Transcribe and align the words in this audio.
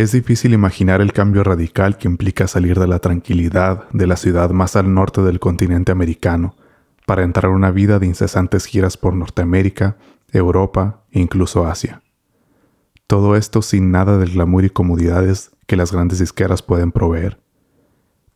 Es 0.00 0.12
difícil 0.12 0.54
imaginar 0.54 1.02
el 1.02 1.12
cambio 1.12 1.44
radical 1.44 1.98
que 1.98 2.08
implica 2.08 2.48
salir 2.48 2.78
de 2.78 2.86
la 2.86 3.00
tranquilidad 3.00 3.86
de 3.90 4.06
la 4.06 4.16
ciudad 4.16 4.48
más 4.48 4.74
al 4.74 4.94
norte 4.94 5.20
del 5.20 5.40
continente 5.40 5.92
americano 5.92 6.56
para 7.04 7.22
entrar 7.22 7.52
a 7.52 7.54
una 7.54 7.70
vida 7.70 7.98
de 7.98 8.06
incesantes 8.06 8.64
giras 8.64 8.96
por 8.96 9.12
Norteamérica, 9.12 9.98
Europa 10.32 11.04
e 11.10 11.20
incluso 11.20 11.66
Asia. 11.66 12.02
Todo 13.06 13.36
esto 13.36 13.60
sin 13.60 13.90
nada 13.90 14.16
del 14.16 14.32
glamour 14.32 14.64
y 14.64 14.70
comodidades 14.70 15.50
que 15.66 15.76
las 15.76 15.92
grandes 15.92 16.20
disqueras 16.20 16.62
pueden 16.62 16.92
proveer. 16.92 17.38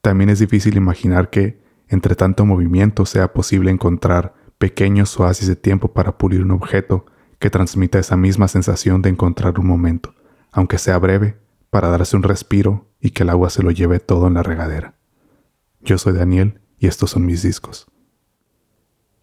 También 0.03 0.29
es 0.29 0.41
difícil 0.41 0.77
imaginar 0.77 1.31
que, 1.31 1.62
entre 1.89 2.15
tanto 2.15 2.45
movimiento, 2.45 3.07
sea 3.07 3.33
posible 3.33 3.71
encontrar 3.71 4.35
pequeños 4.59 5.19
oasis 5.19 5.49
de 5.49 5.57
tiempo 5.57 5.95
para 5.95 6.19
pulir 6.19 6.43
un 6.43 6.51
objeto 6.51 7.07
que 7.39 7.49
transmita 7.49 7.99
esa 7.99 8.19
misma 8.19 8.49
sensación 8.49 9.01
de 9.01 9.09
encontrar 9.09 9.59
un 9.59 9.67
momento, 9.67 10.15
aunque 10.53 10.77
sea 10.77 10.99
breve, 10.99 11.43
para 11.75 11.88
darse 11.88 12.16
un 12.16 12.22
respiro 12.22 12.87
y 13.01 13.10
que 13.10 13.24
el 13.24 13.30
agua 13.30 13.51
se 13.51 13.64
lo 13.64 13.73
lleve 13.73 13.98
todo 13.98 14.28
en 14.28 14.34
la 14.34 14.45
regadera. 14.45 14.95
Yo 15.80 15.98
soy 15.98 16.12
Daniel 16.12 16.60
y 16.78 16.87
estos 16.87 17.10
son 17.10 17.27
mis 17.27 17.42
discos. 17.42 17.88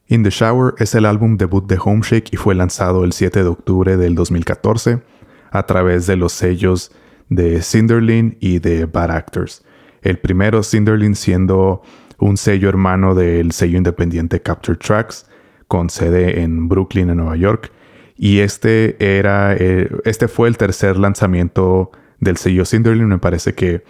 In 0.07 0.23
the 0.23 0.31
Shower 0.31 0.73
es 0.77 0.93
el 0.93 1.05
álbum 1.05 1.37
debut 1.37 1.65
de 1.65 1.79
Homeshake 1.81 2.27
y 2.33 2.35
fue 2.35 2.53
lanzado 2.53 3.05
el 3.05 3.13
7 3.13 3.43
de 3.43 3.47
octubre 3.47 3.95
del 3.95 4.15
2014 4.15 5.01
a 5.49 5.65
través 5.65 6.07
de 6.07 6.17
los 6.17 6.33
sellos 6.33 6.91
de 7.29 7.61
Cinderlin 7.61 8.35
y 8.41 8.59
de 8.59 8.83
Bad 8.83 9.11
Actors. 9.11 9.63
El 10.01 10.19
primero, 10.19 10.61
Cinderlin, 10.61 11.15
siendo 11.15 11.83
un 12.19 12.35
sello 12.35 12.67
hermano 12.67 13.15
del 13.15 13.53
sello 13.53 13.77
independiente 13.77 14.41
Capture 14.41 14.77
Tracks, 14.77 15.25
con 15.69 15.89
sede 15.89 16.41
en 16.41 16.67
Brooklyn, 16.67 17.11
en 17.11 17.15
Nueva 17.15 17.37
York. 17.37 17.71
Y 18.17 18.39
este 18.39 18.97
era, 18.99 19.55
eh, 19.57 19.89
este 20.03 20.27
fue 20.27 20.49
el 20.49 20.57
tercer 20.57 20.97
lanzamiento 20.97 21.91
del 22.21 22.37
sello 22.37 22.63
Cinderlin. 22.63 23.07
Me 23.07 23.17
parece 23.17 23.53
que 23.53 23.83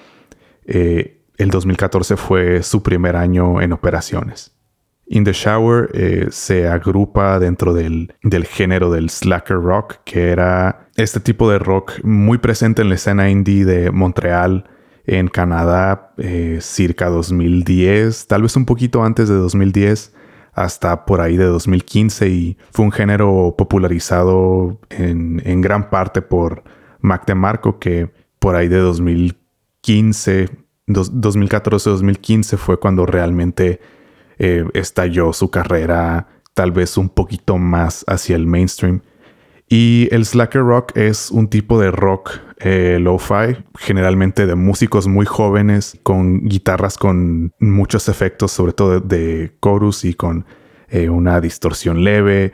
eh, 0.65 1.21
el 1.37 1.51
2014 1.51 2.17
fue 2.17 2.63
su 2.63 2.81
primer 2.81 3.15
año 3.15 3.61
en 3.61 3.73
operaciones. 3.73 4.55
In 5.07 5.25
the 5.25 5.33
Shower 5.33 5.89
eh, 5.93 6.27
se 6.31 6.69
agrupa 6.69 7.37
dentro 7.37 7.73
del, 7.73 8.15
del, 8.23 8.45
género 8.45 8.89
del 8.89 9.09
slacker 9.09 9.57
rock, 9.57 9.97
que 10.05 10.29
era 10.29 10.87
este 10.95 11.19
tipo 11.19 11.51
de 11.51 11.59
rock 11.59 11.99
muy 12.03 12.37
presente 12.37 12.81
en 12.81 12.87
la 12.89 12.95
escena 12.95 13.29
indie 13.29 13.65
de 13.65 13.91
Montreal, 13.91 14.69
en 15.05 15.27
Canadá, 15.27 16.13
eh, 16.17 16.59
circa 16.61 17.09
2010, 17.09 18.27
tal 18.27 18.43
vez 18.43 18.55
un 18.55 18.65
poquito 18.65 19.03
antes 19.03 19.27
de 19.27 19.35
2010, 19.35 20.13
hasta 20.53 21.05
por 21.05 21.19
ahí 21.19 21.35
de 21.35 21.45
2015, 21.45 22.29
y 22.29 22.57
fue 22.71 22.85
un 22.85 22.91
género 22.93 23.55
popularizado 23.57 24.79
en, 24.89 25.41
en 25.43 25.59
gran 25.59 25.89
parte 25.89 26.21
por 26.21 26.63
Mac 27.01 27.25
DeMarco, 27.25 27.79
que 27.79 28.11
por 28.41 28.55
ahí 28.55 28.67
de 28.67 28.79
2015, 28.79 30.49
2014-2015 30.87 32.57
fue 32.57 32.79
cuando 32.79 33.05
realmente 33.05 33.79
eh, 34.39 34.65
estalló 34.73 35.31
su 35.31 35.51
carrera 35.51 36.27
tal 36.55 36.71
vez 36.71 36.97
un 36.97 37.09
poquito 37.09 37.59
más 37.59 38.03
hacia 38.07 38.35
el 38.35 38.47
mainstream. 38.47 39.01
Y 39.69 40.09
el 40.11 40.25
slacker 40.25 40.63
rock 40.63 40.97
es 40.97 41.29
un 41.29 41.49
tipo 41.49 41.79
de 41.79 41.91
rock 41.91 42.39
eh, 42.57 42.97
lo-fi, 42.99 43.63
generalmente 43.77 44.47
de 44.47 44.55
músicos 44.55 45.07
muy 45.07 45.27
jóvenes, 45.27 45.99
con 46.01 46.43
guitarras 46.47 46.97
con 46.97 47.53
muchos 47.59 48.09
efectos, 48.09 48.51
sobre 48.51 48.73
todo 48.73 48.99
de, 49.01 49.55
chorus 49.63 50.03
y 50.03 50.15
con 50.15 50.47
eh, 50.89 51.09
una 51.09 51.39
distorsión 51.39 52.03
leve, 52.03 52.53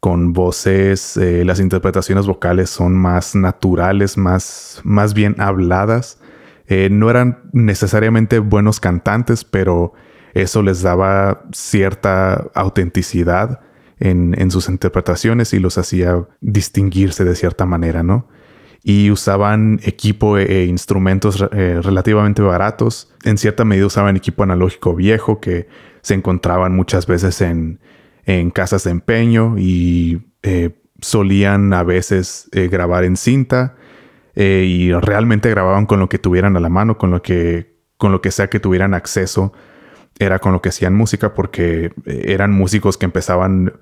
con 0.00 0.32
voces, 0.32 1.16
las 1.16 1.60
interpretaciones 1.60 2.26
vocales 2.26 2.70
son 2.70 2.96
más 2.96 3.34
naturales, 3.34 4.16
más, 4.16 4.80
más 4.82 5.12
bien 5.12 5.36
habladas. 5.38 6.18
no 6.90 7.10
eran 7.10 7.38
necesariamente 7.52 8.38
buenos 8.38 8.80
cantantes, 8.80 9.44
pero 9.44 9.92
eso 10.34 10.62
les 10.62 10.82
daba 10.82 11.44
cierta 11.52 12.46
autenticidad 12.54 13.60
en, 13.98 14.50
sus 14.50 14.68
interpretaciones 14.68 15.52
y 15.52 15.58
los 15.58 15.76
hacía 15.78 16.26
distinguirse 16.40 17.24
de 17.24 17.34
cierta 17.34 17.66
manera, 17.66 18.02
¿no? 18.02 18.28
Y 18.82 19.10
usaban 19.10 19.78
equipo 19.82 20.38
e, 20.38 20.62
e 20.62 20.64
instrumentos 20.64 21.44
eh, 21.52 21.80
relativamente 21.82 22.40
baratos. 22.40 23.12
En 23.24 23.36
cierta 23.36 23.66
medida 23.66 23.86
usaban 23.86 24.16
equipo 24.16 24.42
analógico 24.42 24.94
viejo 24.94 25.38
que 25.38 25.68
se 26.00 26.14
encontraban 26.14 26.74
muchas 26.74 27.06
veces 27.06 27.42
en, 27.42 27.78
casas 28.52 28.84
de 28.84 28.90
empeño 28.90 29.56
y 29.58 30.22
eh, 30.42 30.70
solían 31.00 31.72
a 31.72 31.82
veces 31.82 32.48
eh, 32.52 32.68
grabar 32.68 33.04
en 33.04 33.16
cinta 33.16 33.76
y 34.36 34.92
realmente 34.92 35.50
grababan 35.50 35.84
con 35.84 36.00
lo 36.00 36.08
que 36.08 36.18
tuvieran 36.18 36.56
a 36.56 36.60
la 36.60 36.70
mano, 36.70 36.96
con 36.96 37.10
lo 37.10 37.20
que, 37.20 37.76
con 37.98 38.10
lo 38.10 38.22
que 38.22 38.30
sea 38.30 38.48
que 38.48 38.58
tuvieran 38.58 38.94
acceso 38.94 39.52
era 40.20 40.38
con 40.38 40.52
lo 40.52 40.62
que 40.62 40.68
hacían 40.68 40.94
música 40.94 41.34
porque 41.34 41.92
eh, 42.04 42.24
eran 42.26 42.52
músicos 42.52 42.96
que 42.98 43.06
empezaban 43.06 43.72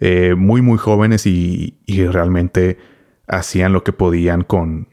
eh, 0.00 0.34
muy 0.36 0.60
muy 0.60 0.76
jóvenes 0.76 1.26
y, 1.26 1.78
realmente 1.86 2.78
hacían 3.26 3.72
lo 3.72 3.84
que 3.84 3.92
podían 3.92 4.42
con, 4.42 4.88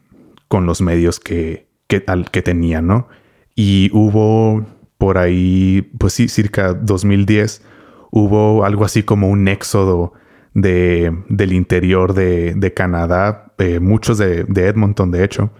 con 0.47 0.65
los 0.65 0.81
medios 0.81 1.19
que, 1.19 1.67
que, 1.87 2.05
que 2.31 2.41
tenían, 2.41 2.87
¿no? 2.87 3.09
Y 3.55 3.89
hubo 3.93 4.65
por 4.97 5.17
ahí, 5.17 5.91
pues 5.97 6.13
sí, 6.13 6.29
cerca 6.29 6.73
2010, 6.73 7.63
hubo 8.11 8.63
algo 8.63 8.85
así 8.85 9.03
como 9.03 9.29
un 9.29 9.47
éxodo 9.47 10.13
de, 10.53 11.17
del 11.29 11.53
interior 11.53 12.13
de, 12.13 12.73
Canadá, 12.75 13.53
eh, 13.57 13.79
muchos 13.79 14.19
de, 14.19 14.45
Edmonton 14.55 15.09
de 15.11 15.23
hecho, 15.23 15.51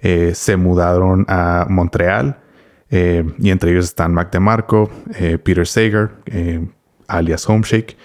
se 0.00 0.56
mudaron 0.56 1.24
a 1.28 1.66
Montreal 1.68 2.44
eh, 2.96 3.24
y 3.38 3.50
entre 3.50 3.72
ellos 3.72 3.86
están 3.86 4.14
Mac 4.14 4.30
DeMarco, 4.30 4.88
eh, 5.16 5.36
Peter 5.38 5.66
Sager, 5.66 6.12
eh, 6.26 6.64
alias 7.08 7.48
Homeshake, 7.48 7.96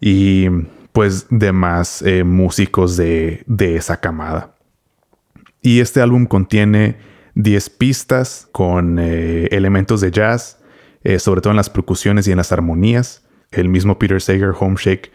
y 0.00 0.48
pues 0.92 1.28
demás 1.30 2.04
músicos 2.26 2.98
de, 2.98 3.42
esa 3.58 3.98
camada. 4.00 4.54
Y 5.62 5.80
este 5.80 6.02
álbum 6.02 6.26
contiene 6.26 6.96
10 7.36 7.70
pistas 7.70 8.46
con 8.52 8.98
elementos 8.98 10.02
de 10.02 10.10
jazz, 10.10 10.61
sobre 11.18 11.40
todo 11.40 11.50
en 11.50 11.56
las 11.56 11.70
percusiones 11.70 12.28
y 12.28 12.30
en 12.30 12.36
las 12.36 12.52
armonías. 12.52 13.26
El 13.50 13.68
mismo 13.68 13.98
Peter 13.98 14.20
Sager, 14.20 14.52
Homeshake, 14.58 15.10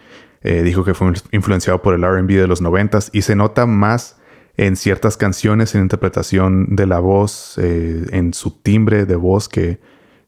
dijo 0.63 0.83
que 0.83 0.93
fue 0.93 1.13
influenciado 1.31 1.81
por 1.81 1.93
el 1.93 2.03
RB 2.03 2.27
de 2.27 2.47
los 2.47 2.61
90 2.61 2.99
y 3.13 3.21
se 3.21 3.35
nota 3.35 3.65
más 3.65 4.17
en 4.57 4.75
ciertas 4.75 5.17
canciones, 5.17 5.75
en 5.75 5.83
interpretación 5.83 6.75
de 6.75 6.87
la 6.87 6.99
voz, 6.99 7.57
eh, 7.59 8.05
en 8.11 8.33
su 8.33 8.59
timbre 8.59 9.05
de 9.05 9.15
voz, 9.15 9.47
que 9.47 9.79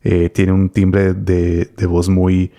eh, 0.03 0.29
tiene 0.29 0.51
un 0.51 0.69
timbre 0.69 1.13
de, 1.13 1.67
voz 1.87 2.09
muy, 2.09 2.51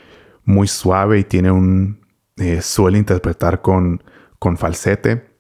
muy 0.44 0.66
suave 0.66 1.20
y 1.20 1.24
tiene 1.24 1.50
un. 1.50 2.00
Eh, 2.36 2.60
suele 2.60 2.98
interpretar 2.98 3.62
con, 3.62 4.02
con 4.38 4.56
falsete. 4.56 5.30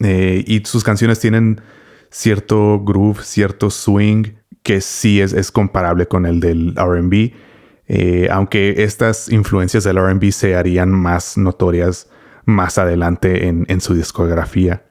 y 0.00 0.62
sus 0.64 0.82
canciones 0.82 1.20
tienen 1.20 1.60
cierto 2.10 2.82
groove, 2.82 3.22
cierto 3.22 3.70
swing 3.70 4.24
que 4.64 4.80
sí 4.80 5.20
es, 5.20 5.32
es 5.32 5.52
comparable 5.52 6.08
con 6.08 6.26
el 6.26 6.40
del 6.40 6.74
RB. 6.76 7.32
aunque 8.30 8.82
estas 8.82 9.30
influencias 9.30 9.84
del 9.84 9.98
RB 9.98 10.32
se 10.32 10.56
harían 10.56 10.90
más 10.90 11.38
notorias 11.38 12.10
más 12.46 12.78
adelante 12.78 13.46
en, 13.46 13.64
en 13.68 13.80
su 13.80 13.94
discografía. 13.94 14.82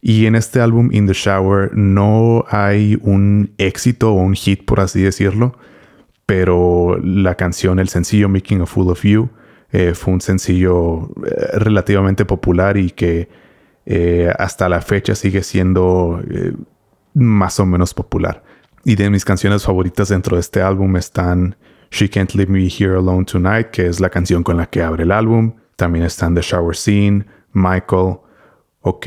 Y 0.00 0.26
en 0.26 0.34
este 0.34 0.60
álbum, 0.60 0.90
In 0.92 1.06
the 1.06 1.12
Shower, 1.12 1.70
no 1.76 2.44
hay 2.48 2.98
un 3.02 3.54
éxito 3.58 4.12
o 4.12 4.14
un 4.14 4.34
hit, 4.34 4.64
por 4.64 4.80
así 4.80 5.00
decirlo, 5.00 5.56
pero 6.26 6.98
la 7.02 7.36
canción, 7.36 7.78
el 7.78 7.88
sencillo 7.88 8.28
Making 8.28 8.62
a 8.62 8.66
Fool 8.66 8.90
of 8.90 9.04
You, 9.04 9.30
eh, 9.70 9.94
fue 9.94 10.12
un 10.14 10.20
sencillo 10.20 11.08
eh, 11.24 11.58
relativamente 11.58 12.24
popular 12.24 12.76
y 12.76 12.90
que 12.90 13.28
eh, 13.86 14.32
hasta 14.38 14.68
la 14.68 14.80
fecha 14.80 15.14
sigue 15.14 15.42
siendo 15.42 16.20
más 17.14 17.60
o 17.60 17.66
menos 17.66 17.94
popular. 17.94 18.42
Y 18.84 18.96
de 18.96 19.10
mis 19.10 19.24
canciones 19.24 19.64
favoritas 19.64 20.08
dentro 20.08 20.36
de 20.36 20.40
este 20.40 20.60
álbum 20.60 20.96
están 20.96 21.56
She 21.90 22.08
Can't 22.08 22.32
Leave 22.34 22.50
Me 22.50 22.66
Here 22.66 22.96
Alone 22.96 23.24
Tonight, 23.24 23.70
que 23.70 23.86
es 23.86 24.00
la 24.00 24.10
canción 24.10 24.42
con 24.42 24.56
la 24.56 24.66
que 24.66 24.82
abre 24.82 25.04
el 25.04 25.12
álbum. 25.12 25.54
También 25.76 26.04
están 26.04 26.34
The 26.34 26.42
Shower 26.42 26.76
Scene, 26.76 27.26
Michael, 27.52 28.18
OK 28.80 29.06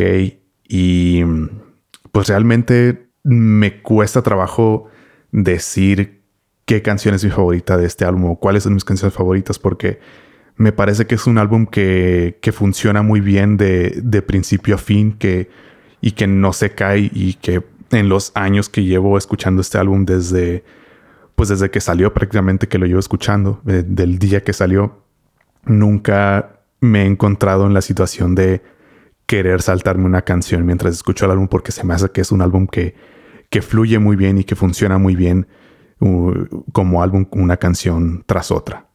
y 0.68 1.24
pues 2.12 2.27
realmente 2.30 3.10
me 3.24 3.81
cuesta 3.81 4.22
trabajo 4.22 4.89
decir 5.31 6.24
qué 6.66 6.81
canción 6.81 7.13
es 7.13 7.24
mi 7.24 7.30
favorita 7.30 7.77
de 7.77 7.86
este 7.86 8.06
álbum 8.06 8.31
o 8.31 8.39
cuáles 8.39 8.63
son 8.63 8.74
mis 8.74 8.86
canciones 8.86 9.13
favoritas 9.13 9.60
porque 9.60 10.00
me 10.56 10.72
parece 10.72 11.06
que 11.06 11.16
es 11.16 11.27
un 11.27 11.38
álbum 11.38 11.66
que, 11.66 12.39
funciona 12.54 13.01
muy 13.01 13.19
bien 13.19 13.57
de, 13.57 14.24
principio 14.25 14.75
a 14.75 14.77
fin 14.77 15.13
que, 15.18 15.50
y 16.01 16.12
que 16.12 16.27
no 16.27 16.54
se 16.54 16.72
cae 16.72 17.12
y 17.13 17.33
que 17.33 17.62
en 17.92 18.10
los 18.10 18.32
años 18.36 18.70
que 18.70 18.84
llevo 18.84 19.18
escuchando 19.18 19.62
este 19.62 19.78
álbum 19.78 20.06
desde 20.06 20.64
pues 21.36 21.50
desde 21.50 21.70
que 21.70 21.82
salió 21.82 22.14
prácticamente 22.14 22.68
que 22.68 22.78
lo 22.78 22.86
llevo 22.86 23.00
escuchando 23.00 23.62
eh, 23.68 23.84
del 23.86 24.20
día 24.20 24.44
que 24.44 24.54
salió 24.54 25.04
nunca 25.66 26.62
me 26.80 27.04
he 27.04 27.06
encontrado 27.06 27.66
en 27.66 27.74
la 27.74 27.82
situación 27.82 28.36
de 28.36 28.62
querer 29.26 29.62
saltarme 29.62 30.06
una 30.06 30.22
canción 30.22 30.66
mientras 30.66 30.94
escucho 30.94 31.26
el 31.26 31.32
álbum 31.32 31.48
porque 31.48 31.72
se 31.72 31.84
me 31.84 31.94
hace 31.94 32.10
que 32.10 32.22
es 32.22 32.32
un 32.32 32.42
álbum 32.42 32.68
que, 32.68 32.96
que 33.50 33.62
fluye 33.62 34.00
muy 34.00 34.16
bien 34.16 34.38
y 34.38 34.44
que 34.44 34.56
funciona 34.56 34.98
muy 34.98 35.16
bien 35.16 35.48
uh, 36.00 36.34
como 36.72 37.02
álbum, 37.02 37.26
una 37.32 37.58
canción 37.58 38.24
tras 38.26 38.52
otra. 38.52 38.88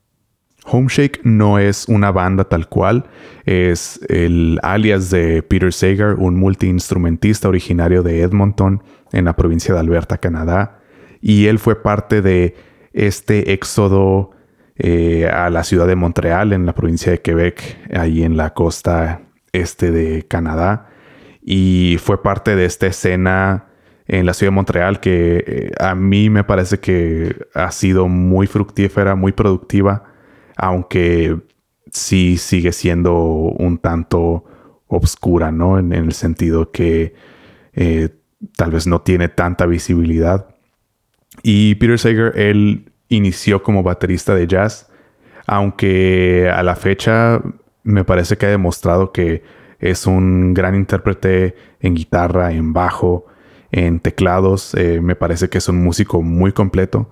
Homeshake 0.64 1.20
no 1.24 1.58
es 1.58 1.88
una 1.88 2.10
banda 2.10 2.44
tal 2.44 2.68
cual, 2.68 3.06
es 3.44 4.00
el 4.08 4.58
alias 4.62 5.10
de 5.10 5.42
Peter 5.42 5.72
Sager, 5.72 6.14
un 6.18 6.36
multiinstrumentista 6.36 7.48
originario 7.48 8.02
de 8.02 8.22
Edmonton, 8.22 8.82
en 9.12 9.24
la 9.24 9.34
provincia 9.34 9.74
de 9.74 9.80
Alberta, 9.80 10.18
Canadá, 10.18 10.80
y 11.20 11.46
él 11.46 11.58
fue 11.58 11.82
parte 11.82 12.22
de 12.22 12.54
este 12.92 13.52
éxodo 13.52 14.30
eh, 14.76 15.28
a 15.28 15.50
la 15.50 15.64
ciudad 15.64 15.86
de 15.86 15.96
Montreal, 15.96 16.52
en 16.52 16.66
la 16.66 16.74
provincia 16.74 17.12
de 17.12 17.20
Quebec, 17.20 17.78
ahí 17.94 18.22
en 18.22 18.36
la 18.36 18.54
costa 18.54 19.22
este 19.52 19.90
de 19.90 20.26
Canadá, 20.26 20.88
y 21.42 21.96
fue 22.00 22.22
parte 22.22 22.54
de 22.54 22.64
esta 22.66 22.86
escena 22.86 23.66
en 24.06 24.26
la 24.26 24.34
ciudad 24.34 24.50
de 24.50 24.56
Montreal 24.56 25.00
que 25.00 25.44
eh, 25.46 25.70
a 25.78 25.94
mí 25.94 26.30
me 26.30 26.44
parece 26.44 26.78
que 26.78 27.46
ha 27.54 27.70
sido 27.70 28.08
muy 28.08 28.46
fructífera, 28.46 29.14
muy 29.14 29.32
productiva 29.32 30.09
aunque 30.60 31.38
sí 31.90 32.36
sigue 32.36 32.72
siendo 32.72 33.14
un 33.14 33.78
tanto 33.78 34.44
obscura, 34.88 35.50
¿no? 35.50 35.78
En, 35.78 35.92
el 35.92 36.12
sentido 36.12 36.70
que 36.70 37.14
eh, 37.72 38.10
tal 38.56 38.70
vez 38.70 38.86
no 38.86 39.00
tiene 39.00 39.28
tanta 39.28 39.64
visibilidad. 39.64 40.54
Y 41.42 41.76
Peter 41.76 41.98
Sager, 41.98 42.32
él 42.36 42.92
inició 43.08 43.62
como 43.62 43.82
baterista 43.82 44.34
de 44.34 44.46
jazz, 44.46 44.90
aunque 45.46 46.50
a 46.52 46.62
la 46.62 46.76
fecha 46.76 47.40
me 47.82 48.04
parece 48.04 48.36
que 48.36 48.46
ha 48.46 48.50
demostrado 48.50 49.12
que 49.12 49.42
es 49.78 50.06
un 50.06 50.52
gran 50.52 50.74
intérprete 50.74 51.54
en 51.80 51.94
guitarra, 51.94 52.52
en 52.52 52.74
bajo, 52.74 53.26
en 53.72 53.98
teclados. 53.98 54.74
Eh, 54.74 55.00
me 55.00 55.16
parece 55.16 55.48
que 55.48 55.56
es 55.56 55.68
un 55.70 55.82
músico 55.82 56.20
muy 56.20 56.52
completo. 56.52 57.08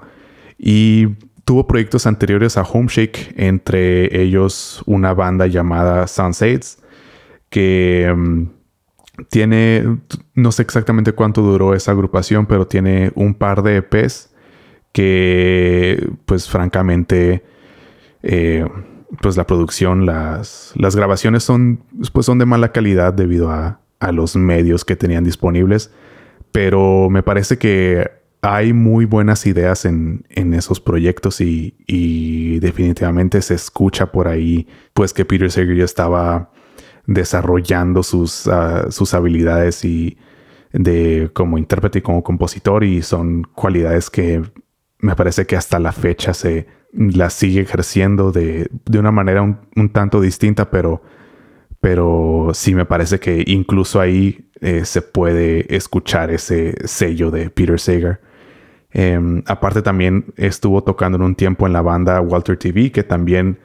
Y 0.58 1.16
Tuvo 1.48 1.66
proyectos 1.66 2.06
anteriores 2.06 2.58
a 2.58 2.62
Homeshake, 2.62 3.32
entre 3.38 4.20
ellos 4.20 4.82
una 4.84 5.14
banda 5.14 5.46
llamada 5.46 6.06
Sunsets, 6.06 6.76
que 7.48 8.12
mm, 8.14 8.42
tiene, 9.30 9.98
no 10.34 10.52
sé 10.52 10.60
exactamente 10.60 11.12
cuánto 11.12 11.40
duró 11.40 11.72
esa 11.72 11.92
agrupación, 11.92 12.44
pero 12.44 12.66
tiene 12.66 13.12
un 13.14 13.32
par 13.32 13.62
de 13.62 13.78
EPs 13.78 14.30
que, 14.92 16.10
pues 16.26 16.50
francamente, 16.50 17.42
eh, 18.22 18.66
pues 19.22 19.38
la 19.38 19.46
producción, 19.46 20.04
las, 20.04 20.74
las 20.76 20.96
grabaciones 20.96 21.44
son, 21.44 21.82
pues 22.12 22.26
son 22.26 22.38
de 22.38 22.44
mala 22.44 22.72
calidad 22.72 23.14
debido 23.14 23.50
a, 23.50 23.80
a 24.00 24.12
los 24.12 24.36
medios 24.36 24.84
que 24.84 24.96
tenían 24.96 25.24
disponibles. 25.24 25.94
Pero 26.52 27.08
me 27.08 27.22
parece 27.22 27.56
que 27.56 28.17
hay 28.40 28.72
muy 28.72 29.04
buenas 29.04 29.46
ideas 29.46 29.84
en, 29.84 30.24
esos 30.54 30.80
proyectos 30.80 31.40
y, 31.40 31.74
definitivamente 32.60 33.40
se 33.42 33.54
escucha 33.54 34.10
por 34.10 34.26
ahí 34.26 34.66
pues 34.94 35.12
que 35.12 35.24
Peter 35.24 35.50
Sager 35.50 35.76
ya 35.76 35.84
estaba 35.84 36.50
desarrollando 37.06 38.02
sus, 38.02 38.48
ah, 38.48 38.86
sus 38.90 39.14
habilidades 39.14 39.84
y 39.84 40.18
de 40.72 41.30
como 41.32 41.56
intérprete 41.56 42.00
y 42.00 42.02
como 42.02 42.22
compositor 42.22 42.84
y 42.84 43.02
son 43.02 43.44
cualidades 43.54 44.10
que 44.10 44.42
me 44.98 45.14
parece 45.14 45.46
que 45.46 45.56
hasta 45.56 45.78
la 45.78 45.92
fecha 45.92 46.34
se 46.34 46.66
las 46.92 47.34
sigue 47.34 47.60
ejerciendo 47.60 48.32
de, 48.32 48.68
una 48.98 49.12
manera 49.12 49.42
un, 49.42 49.92
tanto 49.92 50.20
distinta 50.20 50.70
pero 50.70 51.02
pero 51.80 52.50
sí 52.54 52.74
me 52.74 52.86
parece 52.86 53.20
que 53.20 53.44
incluso 53.46 54.00
ahí 54.00 54.50
eh, 54.60 54.84
se 54.84 55.00
puede 55.00 55.74
escuchar 55.74 56.32
ese 56.32 56.74
sello 56.86 57.30
de 57.30 57.50
Peter 57.50 57.78
Sager 57.78 58.20
Em, 58.90 59.42
aparte 59.46 59.82
también 59.82 60.32
estuvo 60.36 60.82
tocando 60.82 61.16
en 61.16 61.22
un 61.22 61.34
tiempo 61.34 61.66
en 61.66 61.72
la 61.72 61.82
banda 61.82 62.20
Walter 62.20 62.56
TV, 62.56 62.90
que 62.90 63.02
también 63.02 63.58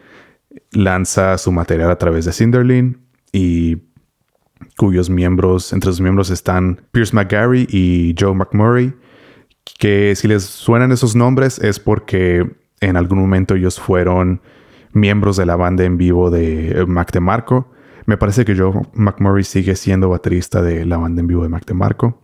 lanza 0.71 1.37
su 1.37 1.51
material 1.51 1.91
a 1.91 1.97
través 1.97 2.25
de 2.25 2.33
Cinderlin 2.33 2.99
y 3.31 3.77
cuyos 4.77 5.09
miembros, 5.09 5.73
entre 5.73 5.91
sus 5.91 6.01
miembros 6.01 6.29
están 6.29 6.81
Pierce 6.91 7.15
McGarry 7.15 7.67
y 7.69 8.15
Joe 8.19 8.33
McMurray, 8.33 8.93
que 9.79 10.15
si 10.15 10.27
les 10.27 10.43
suenan 10.43 10.91
esos 10.91 11.15
nombres 11.15 11.59
es 11.59 11.79
porque 11.79 12.49
en 12.81 12.97
algún 12.97 13.19
momento 13.19 13.55
ellos 13.55 13.79
fueron 13.79 14.41
miembros 14.91 15.37
de 15.37 15.45
la 15.45 15.55
banda 15.55 15.83
en 15.83 15.97
vivo 15.97 16.29
de 16.29 16.85
Mac 16.87 17.11
DeMarco. 17.11 17.71
Me 18.05 18.17
parece 18.17 18.45
que 18.45 18.55
Joe 18.55 18.73
McMurray 18.93 19.43
sigue 19.43 19.75
siendo 19.75 20.09
baterista 20.09 20.61
de 20.61 20.85
la 20.85 20.97
banda 20.97 21.21
en 21.21 21.27
vivo 21.27 21.43
de 21.43 21.49
Mac 21.49 21.65
DeMarco. 21.65 22.22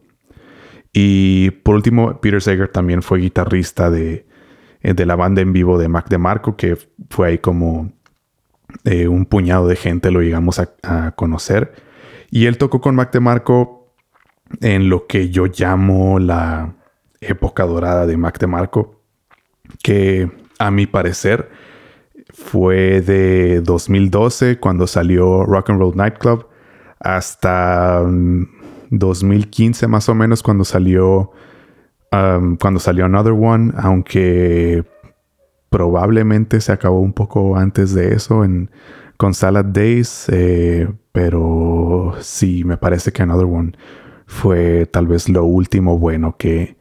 Y 0.93 1.51
por 1.51 1.75
último, 1.75 2.19
Peter 2.19 2.41
Sager 2.41 2.67
también 2.67 3.01
fue 3.01 3.19
guitarrista 3.19 3.89
de, 3.91 4.25
eh, 4.81 4.93
de 4.93 5.05
la 5.05 5.15
banda 5.15 5.41
en 5.41 5.53
vivo 5.53 5.77
de 5.77 5.87
Mac 5.87 6.09
DeMarco, 6.09 6.55
que 6.55 6.77
fue 7.09 7.27
ahí 7.27 7.37
como 7.37 7.91
eh, 8.85 9.07
un 9.07 9.25
puñado 9.25 9.67
de 9.67 9.75
gente 9.75 10.11
lo 10.11 10.21
llegamos 10.21 10.59
a, 10.59 11.11
conocer. 11.15 11.73
Y 12.31 12.45
él 12.45 12.57
tocó 12.57 12.81
con 12.81 12.95
Mac 12.95 13.11
DeMarco 13.11 13.93
en 14.61 14.89
lo 14.89 15.07
que 15.07 15.29
yo 15.29 15.47
llamo 15.47 16.19
la 16.19 16.75
época 17.21 17.65
dorada 17.65 18.05
de 18.05 18.17
Mac 18.17 18.39
DeMarco, 18.39 19.01
que 19.83 20.31
a 20.59 20.71
mi 20.71 20.87
parecer 20.87 21.49
fue 22.33 23.01
de 23.01 23.61
2012 23.61 24.59
cuando 24.59 24.87
salió 24.87 25.43
Rock 25.45 25.71
and 25.71 25.79
Roll 25.79 25.95
Nightclub 25.95 26.47
hasta 26.99 28.03
mm, 28.05 28.58
2015 28.89 29.87
más 29.87 30.09
o 30.09 30.15
menos 30.15 30.43
cuando 30.43 30.63
salió 30.63 31.31
um, 32.11 32.57
cuando 32.57 32.79
salió 32.79 33.05
Another 33.05 33.33
One, 33.33 33.73
aunque 33.77 34.83
probablemente 35.69 36.61
se 36.61 36.71
acabó 36.71 36.99
un 36.99 37.13
poco 37.13 37.55
antes 37.55 37.93
de 37.93 38.13
eso 38.13 38.43
en, 38.43 38.71
con 39.17 39.33
Salad 39.33 39.65
Days, 39.65 40.27
eh, 40.29 40.87
pero 41.11 42.15
sí, 42.21 42.63
me 42.63 42.77
parece 42.77 43.11
que 43.11 43.21
Another 43.21 43.45
One 43.45 43.73
fue 44.25 44.85
tal 44.85 45.07
vez 45.07 45.29
lo 45.29 45.45
último 45.45 45.97
bueno 45.97 46.35
que, 46.37 46.77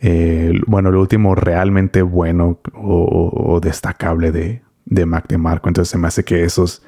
eh, 0.00 0.52
bueno, 0.66 0.90
lo 0.90 1.00
último 1.00 1.34
realmente 1.34 2.02
bueno 2.02 2.60
o, 2.74 3.58
destacable 3.62 4.30
de, 4.30 4.62
de 4.84 5.06
Mac 5.06 5.26
DeMarco. 5.28 5.68
Entonces 5.68 5.90
se 5.90 5.98
me 5.98 6.08
hace 6.08 6.24
que 6.24 6.44
esos, 6.44 6.84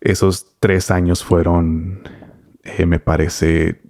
esos 0.00 0.56
tres 0.60 0.90
años 0.90 1.24
fueron 1.24 2.02
eh, 2.64 2.86
me 2.86 3.00
parece 3.00 3.80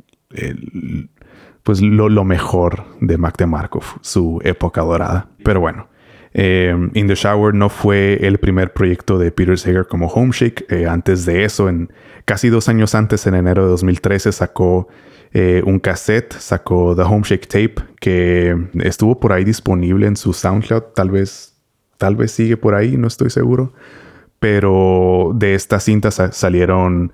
pues 1.63 1.81
lo, 1.83 2.25
mejor 2.25 2.85
de 3.01 3.19
Mac 3.19 3.37
DeMarco, 3.37 3.81
su 4.01 4.41
época 4.45 4.83
dorada. 4.83 5.29
Pero 5.45 5.61
bueno, 5.61 5.89
eh, 6.33 6.75
In 6.95 7.09
the 7.09 7.15
Shower 7.15 7.53
no 7.53 7.69
fue 7.69 8.19
el 8.23 8.39
primer 8.39 8.73
proyecto 8.73 9.19
de 9.19 9.33
Peter 9.33 9.59
Sager 9.59 9.87
como 9.87 10.07
Homeshake. 10.07 10.67
Eh, 10.69 10.87
antes 10.87 11.27
de 11.27 11.45
eso, 11.45 11.69
en 11.69 11.93
casi 12.25 12.49
dos 12.49 12.69
años 12.69 12.95
antes, 12.95 13.27
en 13.27 13.35
enero 13.35 13.65
de 13.65 13.71
2013, 13.71 14.33
sacó 14.33 14.89
un 15.33 15.79
cassette, 15.79 16.33
sacó 16.35 16.97
The 16.97 17.03
Homeshake 17.03 17.47
Tape, 17.47 17.75
que 18.01 18.57
estuvo 18.83 19.21
por 19.21 19.33
ahí 19.33 19.45
disponible 19.45 20.09
en 20.09 20.17
su 20.17 20.33
SoundCloud. 20.33 20.83
Tal 20.95 21.11
vez, 21.11 21.57
tal 21.99 22.17
vez 22.17 22.33
sigue 22.33 22.57
por 22.57 22.75
ahí, 22.75 22.97
no 22.97 23.07
estoy 23.07 23.31
seguro. 23.31 23.73
Pero 24.41 25.33
de 25.35 25.55
estas 25.55 25.85
cintas 25.85 26.21
salieron 26.33 27.13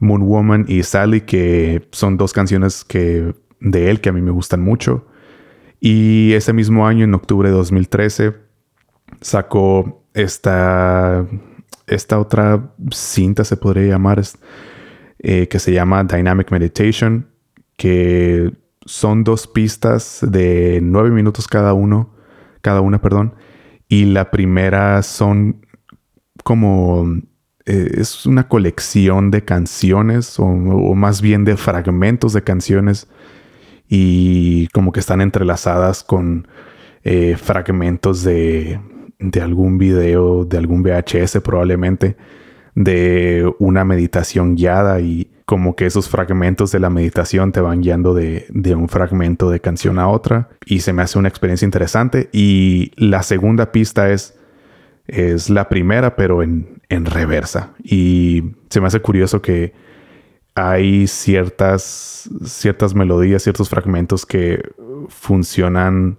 Moon 0.00 0.22
Woman 0.22 0.64
y 0.68 0.82
Sally, 0.82 1.22
que 1.22 1.88
son 1.92 2.16
dos 2.16 2.32
canciones 2.32 2.84
que, 2.84 3.34
de 3.60 3.90
él 3.90 4.00
que 4.00 4.08
a 4.08 4.12
mí 4.12 4.20
me 4.20 4.30
gustan 4.30 4.60
mucho. 4.60 5.06
Y 5.80 6.32
ese 6.32 6.52
mismo 6.52 6.86
año, 6.86 7.04
en 7.04 7.14
octubre 7.14 7.48
de 7.48 7.54
2013, 7.54 8.34
sacó 9.20 10.04
esta, 10.14 11.26
esta 11.86 12.18
otra 12.18 12.74
cinta, 12.90 13.44
se 13.44 13.56
podría 13.56 13.86
llamar, 13.86 14.22
eh, 15.18 15.48
que 15.48 15.58
se 15.58 15.72
llama 15.72 16.04
Dynamic 16.04 16.50
Meditation, 16.50 17.28
que 17.76 18.52
son 18.84 19.24
dos 19.24 19.46
pistas 19.46 20.20
de 20.22 20.80
nueve 20.82 21.10
minutos 21.10 21.48
cada 21.48 21.72
uno, 21.74 22.14
cada 22.62 22.80
una, 22.80 23.00
perdón. 23.00 23.34
Y 23.88 24.06
la 24.06 24.30
primera 24.30 25.02
son 25.02 25.64
como 26.42 27.20
eh, 27.66 27.98
es 27.98 28.26
una 28.26 28.46
colección 28.46 29.32
de 29.32 29.44
canciones 29.44 30.38
o, 30.38 30.46
más 30.46 31.20
bien 31.20 31.44
de 31.44 31.56
fragmentos 31.56 32.32
de 32.32 32.42
canciones 32.42 33.08
y 33.88 34.68
como 34.68 34.92
que 34.92 35.00
están 35.00 35.20
entrelazadas 35.20 36.04
con 36.04 36.46
eh, 37.02 37.36
fragmentos 37.36 38.22
de, 38.22 38.80
de 39.18 39.40
algún 39.40 39.78
video, 39.78 40.44
de 40.44 40.58
algún 40.58 40.84
VHS 40.84 41.40
probablemente, 41.42 42.16
de 42.76 43.52
una 43.58 43.84
meditación 43.84 44.54
guiada 44.54 45.00
y 45.00 45.32
como 45.44 45.74
que 45.74 45.86
esos 45.86 46.08
fragmentos 46.08 46.70
de 46.70 46.80
la 46.80 46.90
meditación 46.90 47.50
te 47.50 47.60
van 47.60 47.80
guiando 47.80 48.14
de, 48.14 48.46
de, 48.48 48.74
un 48.76 48.88
fragmento 48.88 49.50
de 49.50 49.60
canción 49.60 49.98
a 49.98 50.08
otra 50.08 50.48
y 50.64 50.80
se 50.80 50.92
me 50.92 51.02
hace 51.02 51.18
una 51.18 51.28
experiencia 51.28 51.64
interesante. 51.64 52.28
Y 52.32 52.92
la 52.96 53.22
segunda 53.22 53.72
pista 53.72 54.10
es 54.10 54.36
es 55.06 55.50
la 55.50 55.68
primera 55.68 56.16
pero 56.16 56.42
en, 56.42 56.75
en 56.88 57.06
reversa. 57.06 57.72
Y 57.82 58.54
se 58.70 58.80
me 58.80 58.86
hace 58.86 59.00
curioso 59.00 59.42
que 59.42 59.72
hay 60.54 61.06
ciertas, 61.06 62.30
ciertas 62.44 62.94
melodías, 62.94 63.42
ciertos 63.42 63.68
fragmentos 63.68 64.24
que 64.24 64.62
funcionan 65.08 66.18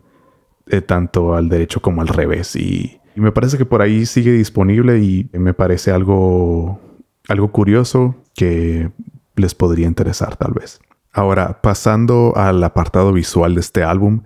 eh, 0.67 0.81
tanto 0.81 1.35
al 1.35 1.49
derecho 1.49 1.81
como 1.81 2.01
al 2.01 2.07
revés. 2.07 2.55
Y, 2.55 2.99
me 3.15 3.31
parece 3.31 3.57
que 3.57 3.65
por 3.65 3.81
ahí 3.81 4.05
sigue 4.05 4.31
disponible 4.31 4.99
y 4.99 5.27
me 5.33 5.55
parece 5.55 5.89
algo, 5.89 6.79
algo 7.27 7.51
curioso 7.51 8.15
que 8.35 8.91
les 9.35 9.55
podría 9.55 9.87
interesar 9.87 10.35
tal 10.35 10.53
vez. 10.53 10.79
Ahora, 11.11 11.61
pasando 11.63 12.33
al 12.35 12.63
apartado 12.63 13.11
visual 13.11 13.55
de 13.55 13.61
este 13.61 13.83
álbum, 13.83 14.21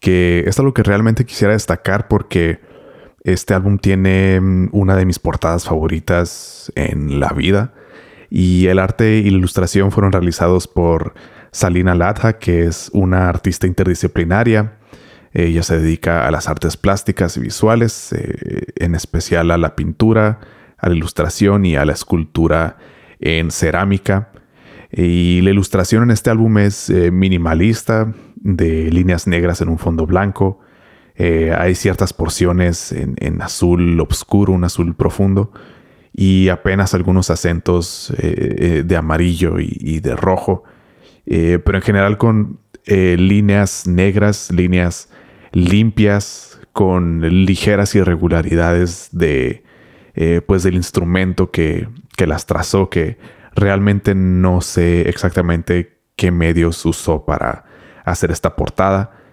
que 0.00 0.44
es 0.46 0.58
algo 0.58 0.74
que 0.74 0.82
realmente 0.82 1.24
quisiera 1.24 1.54
destacar 1.54 2.08
porque 2.08 2.60
este 3.26 3.54
álbum 3.54 3.78
tiene 3.78 4.40
mm, 4.40 4.68
una 4.70 4.94
de 4.94 5.04
mis 5.04 5.18
portadas 5.18 5.64
favoritas 5.64 6.70
en 6.76 7.18
la 7.18 7.30
vida 7.30 7.74
y 8.30 8.68
el 8.68 8.78
arte 8.78 9.18
y 9.18 9.30
la 9.30 9.38
ilustración 9.38 9.90
fueron 9.90 10.12
realizados 10.12 10.68
por 10.68 11.14
Salina 11.50 11.96
Latha, 11.96 12.38
que 12.38 12.64
es 12.64 12.88
una 12.92 13.28
artista 13.28 13.66
interdisciplinaria. 13.66 14.78
Ella 15.32 15.64
se 15.64 15.80
dedica 15.80 16.26
a 16.26 16.30
las 16.30 16.48
artes 16.48 16.76
plásticas 16.76 17.36
y 17.36 17.40
visuales, 17.40 18.12
eh, 18.12 18.66
en 18.76 18.94
especial 18.94 19.50
a 19.50 19.58
la 19.58 19.74
pintura, 19.74 20.38
a 20.78 20.88
la 20.88 20.94
ilustración 20.94 21.66
y 21.66 21.74
a 21.76 21.84
la 21.84 21.92
escultura 21.92 22.78
en 23.18 23.50
cerámica. 23.50 24.30
Y 24.92 25.40
la 25.40 25.50
ilustración 25.50 26.04
en 26.04 26.10
este 26.12 26.30
álbum 26.30 26.58
es 26.58 26.90
eh, 26.90 27.10
minimalista, 27.10 28.12
de 28.36 28.90
líneas 28.92 29.26
negras 29.26 29.60
en 29.60 29.68
un 29.68 29.78
fondo 29.78 30.06
blanco. 30.06 30.60
Eh, 31.18 31.54
hay 31.56 31.74
ciertas 31.74 32.12
porciones 32.12 32.92
en, 32.92 33.40
azul 33.40 33.98
oscuro, 34.00 34.52
un 34.52 34.64
azul 34.64 34.94
profundo 34.94 35.50
y 36.12 36.48
apenas 36.48 36.92
algunos 36.94 37.30
acentos 37.30 38.10
eh, 38.18 38.56
eh, 38.58 38.82
de 38.84 38.96
amarillo 38.96 39.58
y, 39.58 40.00
de 40.00 40.14
rojo, 40.14 40.64
pero 41.24 41.74
en 41.74 41.82
general 41.82 42.18
con 42.18 42.60
líneas 42.86 43.86
negras, 43.86 44.50
líneas 44.52 45.08
limpias, 45.52 46.60
con 46.72 47.20
ligeras 47.46 47.94
irregularidades 47.94 49.08
de, 49.10 49.64
pues 50.46 50.62
del 50.62 50.74
instrumento 50.74 51.50
que, 51.50 51.88
que 52.16 52.26
las 52.26 52.46
trazó, 52.46 52.88
que 52.90 53.18
realmente 53.54 54.14
no 54.14 54.60
sé 54.60 55.08
exactamente 55.08 55.98
qué 56.14 56.30
medios 56.30 56.84
usó 56.86 57.24
para 57.24 57.64
hacer 58.04 58.30
esta 58.30 58.54
portada 58.54 59.25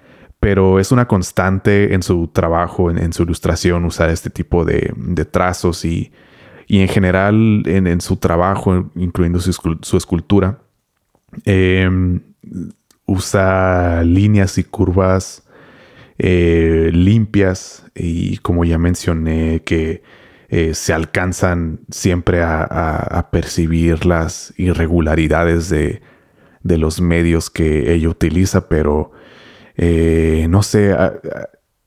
pero 0.43 0.77
es 0.77 0.91
una 0.91 1.07
constante 1.07 1.93
en 1.93 2.03
su 2.03 2.27
trabajo, 2.27 2.91
en, 2.91 3.13
su 3.13 3.23
ilustración, 3.23 3.85
usar 3.85 4.09
este 4.09 4.29
tipo 4.29 4.65
de, 4.65 4.93
trazos 5.31 5.85
y, 5.85 6.12
y 6.67 6.81
en 6.81 6.89
general 6.89 7.63
en, 7.65 8.01
su 8.01 8.17
trabajo, 8.17 8.91
incluyendo 8.95 9.39
su, 9.39 9.97
escultura, 9.97 10.59
em, 11.45 12.19
usa 13.05 14.03
líneas 14.03 14.57
y 14.57 14.65
curvas 14.65 15.47
eh, 16.17 16.89
limpias 16.91 17.85
y 17.95 18.38
como 18.39 18.65
ya 18.65 18.77
mencioné 18.77 19.62
que 19.63 20.03
eh, 20.50 20.73
se 20.73 20.91
alcanzan 20.91 21.79
siempre 21.89 22.43
a, 22.43 23.29
percibir 23.31 24.05
las 24.05 24.53
irregularidades 24.57 25.69
de, 25.69 26.01
de, 26.63 26.77
los 26.77 27.00
medios 27.00 27.50
que 27.50 27.93
ella 27.93 28.09
utiliza, 28.09 28.67
pero 28.67 29.13
eh, 29.75 30.47
no 30.49 30.63
sé, 30.63 30.95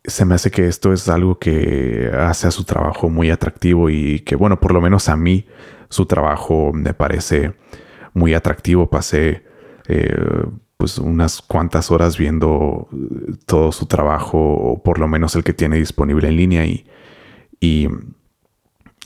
se 0.04 0.24
me 0.24 0.34
hace 0.34 0.50
que 0.50 0.68
esto 0.68 0.92
es 0.92 1.08
algo 1.08 1.38
que 1.38 2.10
hace 2.16 2.46
a 2.46 2.50
su 2.50 2.64
trabajo 2.64 3.10
muy 3.10 3.30
atractivo 3.30 3.90
y 3.90 4.20
que, 4.20 4.36
bueno, 4.36 4.60
por 4.60 4.72
lo 4.72 4.80
menos 4.80 5.08
a 5.08 5.16
mí 5.16 5.46
su 5.88 6.06
trabajo 6.06 6.72
me 6.72 6.94
parece 6.94 7.54
muy 8.14 8.34
atractivo. 8.34 8.88
Pasé 8.88 9.44
eh, 9.88 10.16
pues 10.76 10.98
unas 10.98 11.42
cuantas 11.42 11.90
horas 11.90 12.18
viendo 12.18 12.88
todo 13.46 13.72
su 13.72 13.86
trabajo, 13.86 14.38
o 14.38 14.82
por 14.82 14.98
lo 14.98 15.08
menos 15.08 15.34
el 15.36 15.44
que 15.44 15.52
tiene 15.52 15.76
disponible 15.76 16.28
en 16.28 16.36
línea 16.36 16.66
y, 16.66 16.86
y, 17.60 17.88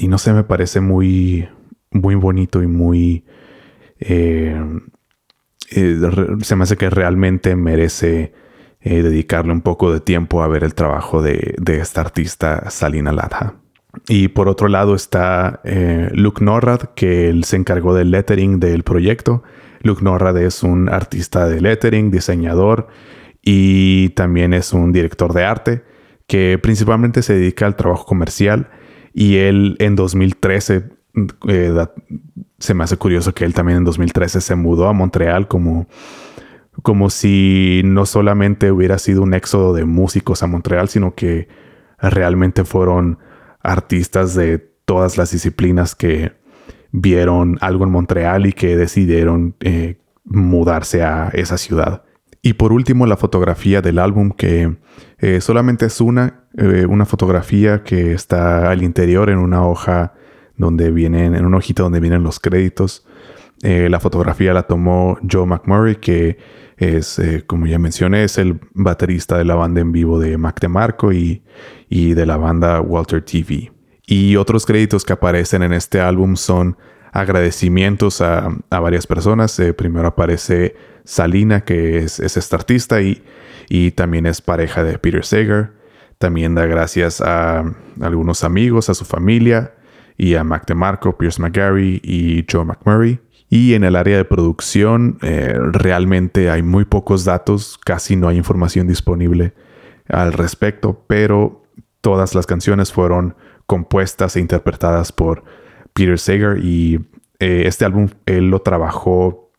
no 0.08 0.18
sé, 0.18 0.32
me 0.32 0.44
parece 0.44 0.80
muy, 0.80 1.48
muy 1.90 2.14
bonito 2.14 2.62
y 2.62 2.66
muy... 2.66 3.24
Eh, 4.00 4.60
eh, 5.72 6.00
se 6.42 6.56
me 6.56 6.64
hace 6.64 6.76
que 6.76 6.90
realmente 6.90 7.54
merece 7.54 8.32
eh, 8.82 9.02
dedicarle 9.02 9.52
un 9.52 9.60
poco 9.60 9.92
de 9.92 10.00
tiempo 10.00 10.42
a 10.42 10.48
ver 10.48 10.64
el 10.64 10.74
trabajo 10.74 11.20
de, 11.20 11.54
esta 11.66 12.00
artista 12.00 12.70
Salina 12.70 13.12
Ladha. 13.12 13.56
Y 14.08 14.28
por 14.28 14.48
otro 14.48 14.68
lado 14.68 14.94
está 14.94 15.60
eh, 15.64 16.08
Luke 16.14 16.42
Norrad, 16.42 16.90
que 16.94 17.28
él 17.28 17.44
se 17.44 17.56
encargó 17.56 17.94
del 17.94 18.10
lettering 18.10 18.58
del 18.58 18.82
proyecto. 18.82 19.42
Luke 19.82 20.02
Norrad 20.02 20.38
es 20.38 20.62
un 20.62 20.88
artista 20.88 21.46
de 21.48 21.60
lettering, 21.60 22.10
diseñador 22.10 22.88
y 23.42 24.10
también 24.10 24.54
es 24.54 24.72
un 24.72 24.92
director 24.92 25.32
de 25.32 25.44
arte 25.44 25.82
que 26.26 26.58
principalmente 26.62 27.22
se 27.22 27.34
dedica 27.34 27.66
al 27.66 27.76
trabajo 27.76 28.06
comercial. 28.06 28.70
Y 29.12 29.36
él 29.36 29.76
en 29.80 29.96
2013, 29.96 30.84
eh, 31.48 31.86
se 32.58 32.74
me 32.74 32.84
hace 32.84 32.96
curioso 32.96 33.34
que 33.34 33.44
él 33.44 33.52
también 33.52 33.78
en 33.78 33.84
2013 33.84 34.40
se 34.40 34.54
mudó 34.54 34.88
a 34.88 34.92
Montreal 34.92 35.48
como 35.48 35.86
como 36.82 37.10
si 37.10 37.82
no 37.84 38.06
solamente 38.06 38.70
hubiera 38.70 38.98
sido 38.98 39.22
un 39.22 39.34
éxodo 39.34 39.74
de 39.74 39.84
músicos 39.84 40.42
a 40.42 40.46
Montreal, 40.46 40.88
sino 40.88 41.14
que 41.14 41.48
realmente 41.98 42.64
fueron 42.64 43.18
artistas 43.62 44.34
de 44.34 44.58
todas 44.84 45.18
las 45.18 45.30
disciplinas 45.30 45.94
que 45.94 46.32
vieron 46.92 47.58
algo 47.60 47.84
en 47.84 47.90
Montreal 47.90 48.46
y 48.46 48.52
que 48.52 48.76
decidieron 48.76 49.54
eh, 49.60 49.98
mudarse 50.24 51.02
a 51.02 51.30
esa 51.32 51.58
ciudad. 51.58 52.04
Y 52.42 52.54
por 52.54 52.72
último, 52.72 53.06
la 53.06 53.16
fotografía 53.16 53.82
del 53.82 53.98
álbum, 53.98 54.30
que 54.30 54.76
eh, 55.18 55.40
solamente 55.40 55.86
es 55.86 56.00
una, 56.00 56.44
eh, 56.56 56.86
una 56.88 57.04
fotografía 57.04 57.82
que 57.82 58.12
está 58.12 58.70
al 58.70 58.82
interior 58.82 59.28
en 59.28 59.38
una 59.38 59.66
hoja 59.66 60.14
donde 60.56 60.90
vienen, 60.90 61.34
en 61.34 61.44
una 61.44 61.58
hojita 61.58 61.82
donde 61.82 62.00
vienen 62.00 62.22
los 62.22 62.40
créditos. 62.40 63.06
La 63.62 64.00
fotografía 64.00 64.54
la 64.54 64.62
tomó 64.62 65.18
Joe 65.30 65.46
McMurray, 65.46 65.96
que 65.96 66.38
es, 66.80 67.18
eh, 67.18 67.44
como 67.46 67.66
ya 67.66 67.78
mencioné, 67.78 68.24
es 68.24 68.38
el 68.38 68.58
baterista 68.72 69.36
de 69.36 69.44
la 69.44 69.54
banda 69.54 69.82
en 69.82 69.92
vivo 69.92 70.18
de 70.18 70.38
Mac 70.38 70.58
DeMarco 70.60 71.12
y, 71.12 71.42
y 71.90 72.14
de 72.14 72.24
la 72.24 72.38
banda 72.38 72.80
Walter 72.80 73.22
TV. 73.22 73.70
Y 74.06 74.36
otros 74.36 74.64
créditos 74.64 75.04
que 75.04 75.12
aparecen 75.12 75.62
en 75.62 75.74
este 75.74 76.00
álbum 76.00 76.36
son 76.36 76.78
agradecimientos 77.12 78.22
a, 78.22 78.48
varias 78.70 79.06
personas. 79.06 79.58
Eh, 79.60 79.74
primero 79.74 80.08
aparece 80.08 80.74
Salina, 81.04 81.64
que 81.64 81.98
es, 81.98 82.18
esta 82.18 82.56
artista 82.56 83.02
y, 83.02 83.22
y, 83.68 83.90
también 83.90 84.24
es 84.24 84.40
pareja 84.40 84.82
de 84.82 84.98
Peter 84.98 85.24
Sager. 85.24 85.72
También 86.16 86.54
da 86.54 86.64
gracias 86.64 87.20
a, 87.20 87.62
algunos 88.00 88.42
amigos, 88.42 88.88
a 88.88 88.94
su 88.94 89.04
familia 89.04 89.74
y 90.16 90.34
a 90.34 90.44
Mac 90.44 90.66
DeMarco, 90.66 91.18
Pierce 91.18 91.40
McGarry 91.42 92.00
y 92.02 92.46
Joe 92.50 92.64
McMurray. 92.64 93.20
Y 93.52 93.74
en 93.74 93.82
el 93.82 93.96
área 93.96 94.16
de 94.16 94.24
producción 94.24 95.18
eh, 95.22 95.54
realmente 95.72 96.50
hay 96.50 96.62
muy 96.62 96.84
pocos 96.84 97.24
datos, 97.24 97.78
casi 97.84 98.14
no 98.14 98.28
hay 98.28 98.36
información 98.36 98.86
disponible 98.86 99.54
al 100.08 100.32
respecto, 100.32 101.04
pero 101.08 101.64
todas 102.00 102.36
las 102.36 102.46
canciones 102.46 102.92
fueron 102.92 103.34
compuestas 103.66 104.36
e 104.36 104.40
interpretadas 104.40 105.10
por 105.10 105.42
Peter 105.92 106.16
Sager 106.16 106.64
y 106.64 107.00
eh, 107.40 107.64
este 107.66 107.84
álbum 107.84 108.08
él 108.24 108.50
lo 108.50 108.60
trabajó 108.60 109.50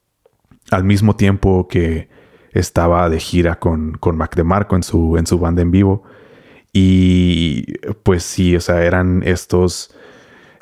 al 0.72 0.86
mismo 0.86 1.18
tiempo 1.18 1.68
que 1.68 2.10
estaba 2.52 3.10
de 3.10 3.20
gira 3.20 3.60
con, 3.60 3.98
con 3.98 4.16
Mac 4.16 4.36
DeMarco 4.36 4.78
en 4.78 4.84
su, 4.84 5.18
en 5.18 5.28
su 5.28 5.38
banda 5.38 5.62
en 5.62 5.72
vivo. 5.72 6.04
Y 6.74 7.74
pues 8.04 8.24
sí, 8.24 8.56
o 8.56 8.62
sea, 8.62 8.84
eran 8.84 9.22
estos 9.26 9.94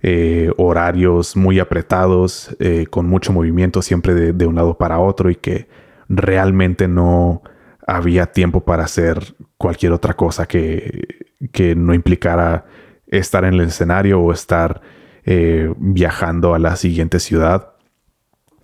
eh, 0.01 0.49
horarios 0.55 1.35
muy 1.35 1.59
apretados, 1.59 2.55
eh, 2.59 2.85
con 2.89 3.05
mucho 3.07 3.33
movimiento 3.33 3.81
siempre 3.81 4.13
de, 4.13 4.45
un 4.47 4.55
lado 4.55 4.77
para 4.77 4.99
otro 4.99 5.29
y 5.29 5.35
que 5.35 5.67
realmente 6.07 6.87
no 6.87 7.43
había 7.85 8.27
tiempo 8.27 8.63
para 8.63 8.85
hacer 8.85 9.35
cualquier 9.57 9.91
otra 9.91 10.13
cosa 10.13 10.47
que, 10.47 11.25
que 11.51 11.75
no 11.75 11.93
implicara 11.93 12.65
estar 13.07 13.43
en 13.43 13.55
el 13.55 13.61
escenario 13.61 14.21
o 14.21 14.31
estar 14.31 14.81
eh, 15.25 15.73
viajando 15.77 16.53
a 16.55 16.59
la 16.59 16.77
siguiente 16.77 17.19
ciudad. 17.19 17.73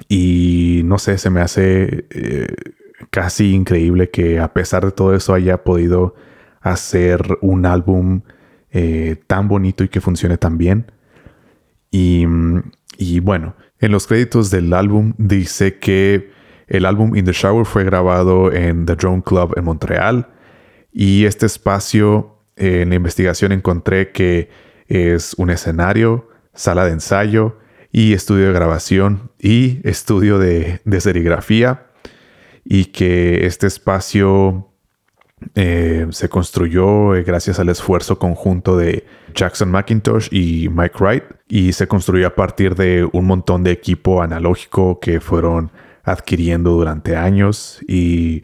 Y 0.07 0.83
no 0.85 0.97
sé, 0.99 1.17
se 1.17 1.29
me 1.29 1.41
hace 1.41 2.05
casi 3.09 3.53
increíble 3.53 4.09
que 4.09 4.39
a 4.39 4.53
pesar 4.53 4.85
de 4.85 4.91
todo 4.91 5.13
eso 5.13 5.33
haya 5.33 5.63
podido 5.65 6.15
hacer 6.61 7.37
un 7.41 7.65
álbum 7.65 8.21
tan 9.27 9.47
bonito 9.47 9.83
y 9.83 9.89
que 9.89 10.01
funcione 10.01 10.37
tan 10.37 10.57
bien. 10.57 10.91
Y, 13.15 13.21
bueno, 13.21 13.55
en 13.79 13.93
los 13.93 14.07
créditos 14.07 14.51
del 14.51 14.73
álbum 14.73 15.13
dice 15.17 15.79
que 15.79 16.31
el 16.67 16.85
álbum 16.85 17.15
In 17.15 17.23
the 17.23 17.31
Shower 17.31 17.65
fue 17.65 17.85
grabado 17.85 18.51
en 18.51 18.85
The 18.85 18.97
Drone 18.97 19.23
Club 19.23 19.53
en 19.55 19.63
Montreal. 19.63 20.27
Y 20.91 21.23
este 21.23 21.45
espacio, 21.45 22.41
en 22.57 22.89
la 22.89 22.95
investigación 22.95 23.53
encontré 23.53 24.11
que 24.11 24.49
es 24.89 25.33
un 25.35 25.49
escenario, 25.49 26.27
sala 26.53 26.83
de 26.83 26.91
ensayo 26.91 27.57
y 27.89 28.11
estudio 28.11 28.47
de 28.47 28.53
grabación 28.53 29.31
y 29.39 29.79
estudio 29.87 30.37
de, 30.37 30.81
serigrafía 30.99 31.85
y 32.65 32.87
que 32.87 33.45
este 33.45 33.67
espacio 33.67 34.73
eh, 35.53 36.07
se 36.09 36.27
construyó 36.27 37.15
eh, 37.15 37.23
gracias 37.23 37.59
al 37.59 37.69
esfuerzo 37.69 38.19
conjunto 38.19 38.75
de 38.75 39.05
Jackson 39.35 39.69
McIntosh 39.69 40.29
y 40.31 40.69
Mike 40.69 40.95
Wright 40.99 41.23
y 41.47 41.73
se 41.73 41.87
construyó 41.87 42.27
a 42.27 42.35
partir 42.35 42.75
de 42.75 43.07
un 43.11 43.25
montón 43.25 43.63
de 43.63 43.71
equipo 43.71 44.21
analógico 44.21 44.99
que 44.99 45.19
fueron 45.19 45.71
adquiriendo 46.03 46.71
durante 46.71 47.15
años 47.15 47.79
y 47.87 48.43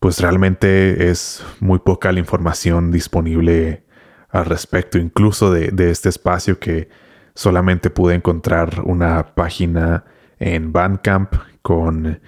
pues 0.00 0.20
realmente 0.20 1.10
es 1.10 1.44
muy 1.60 1.78
poca 1.78 2.10
la 2.10 2.18
información 2.18 2.90
disponible 2.90 3.84
al 4.30 4.46
respecto, 4.46 4.98
incluso 4.98 5.52
de 5.52 5.90
este 5.90 6.08
espacio 6.08 6.58
que 6.58 6.88
solamente 7.34 7.90
pude 7.90 8.14
encontrar 8.14 8.82
una 8.84 9.34
página 9.34 10.04
en 10.38 10.72
Bandcamp 10.72 11.34
con 11.62 12.20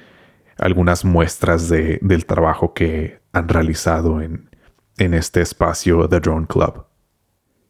algunas 0.59 1.05
muestras 1.05 1.69
de, 1.69 1.99
del 2.01 2.27
trabajo 2.27 2.75
que 2.75 3.21
han 3.33 3.49
realizado 3.49 4.21
en, 4.21 4.51
en 4.99 5.15
este 5.15 5.41
espacio 5.41 6.09
The 6.09 6.21
Drone 6.21 6.47
Club. 6.47 6.87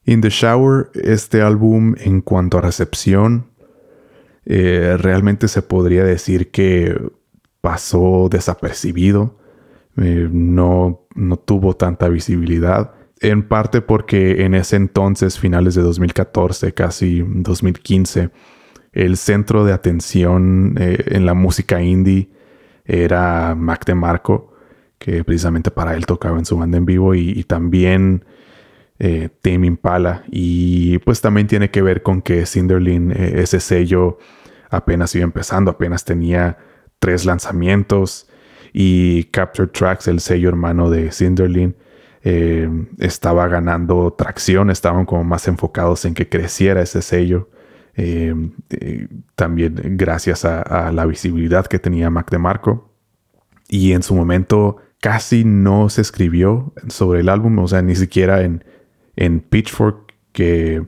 In 0.04 0.20
the 0.20 0.30
Shower, 0.30 0.90
este 0.94 1.42
álbum 1.42 1.94
en 1.98 2.20
cuanto 2.20 2.58
a 2.58 2.60
recepción, 2.60 3.46
eh, 4.44 4.96
realmente 4.98 5.48
se 5.48 5.62
podría 5.62 6.04
decir 6.04 6.50
que 6.50 7.00
pasó 7.60 8.28
desapercibido, 8.30 9.38
eh, 9.96 10.28
no, 10.30 11.06
no 11.14 11.36
tuvo 11.38 11.74
tanta 11.76 12.08
visibilidad 12.08 12.92
en 13.20 13.48
parte 13.48 13.80
porque 13.80 14.44
en 14.44 14.54
ese 14.54 14.76
entonces, 14.76 15.38
finales 15.38 15.74
de 15.74 15.82
2014, 15.82 16.74
casi 16.74 17.24
2015, 17.26 18.30
el 18.92 19.16
centro 19.16 19.64
de 19.64 19.72
atención 19.72 20.74
eh, 20.78 21.02
en 21.06 21.24
la 21.24 21.34
música 21.34 21.80
indie 21.80 22.28
era 22.84 23.54
Mac 23.54 23.86
DeMarco, 23.86 24.52
que 24.98 25.24
precisamente 25.24 25.70
para 25.70 25.94
él 25.94 26.06
tocaba 26.06 26.38
en 26.38 26.44
su 26.44 26.56
banda 26.56 26.76
en 26.76 26.84
vivo, 26.84 27.14
y, 27.14 27.42
también 27.44 28.24
eh, 28.98 29.30
Impala. 29.44 30.24
Y 30.30 30.98
pues 30.98 31.20
también 31.20 31.46
tiene 31.46 31.70
que 31.70 31.82
ver 31.82 32.02
con 32.02 32.22
que 32.22 32.46
Cinderlin, 32.46 33.12
eh, 33.12 33.40
ese 33.42 33.60
sello, 33.60 34.18
apenas 34.70 35.14
iba 35.14 35.24
empezando, 35.24 35.70
apenas 35.72 36.04
tenía 36.04 36.58
tres 36.98 37.24
lanzamientos. 37.24 38.28
Y 38.72 39.24
Capture 39.24 39.68
Tracks, 39.68 40.08
el 40.08 40.20
sello 40.20 40.48
hermano 40.48 40.90
de 40.90 41.12
Cinderlin, 41.12 41.76
eh, 42.22 42.68
estaba 42.98 43.46
ganando 43.48 44.12
tracción, 44.14 44.70
estaban 44.70 45.04
como 45.04 45.24
más 45.24 45.46
enfocados 45.46 46.04
en 46.04 46.14
que 46.14 46.28
creciera 46.28 46.82
ese 46.82 47.02
sello. 47.02 47.50
Eh, 47.96 48.34
también 49.36 49.80
gracias 49.96 50.44
a, 50.44 50.90
la 50.90 51.06
visibilidad 51.06 51.66
que 51.66 51.78
tenía 51.78 52.10
Mac 52.10 52.30
DeMarco. 52.30 52.90
Y 53.68 53.92
en 53.92 54.02
su 54.02 54.14
momento 54.14 54.78
casi 55.00 55.44
no 55.44 55.88
se 55.88 56.00
escribió 56.00 56.72
sobre 56.88 57.20
el 57.20 57.28
álbum, 57.28 57.58
o 57.58 57.68
sea, 57.68 57.82
ni 57.82 57.94
siquiera 57.94 58.42
en, 58.42 58.64
en 59.16 59.40
Pitchfork, 59.40 60.14
que 60.32 60.82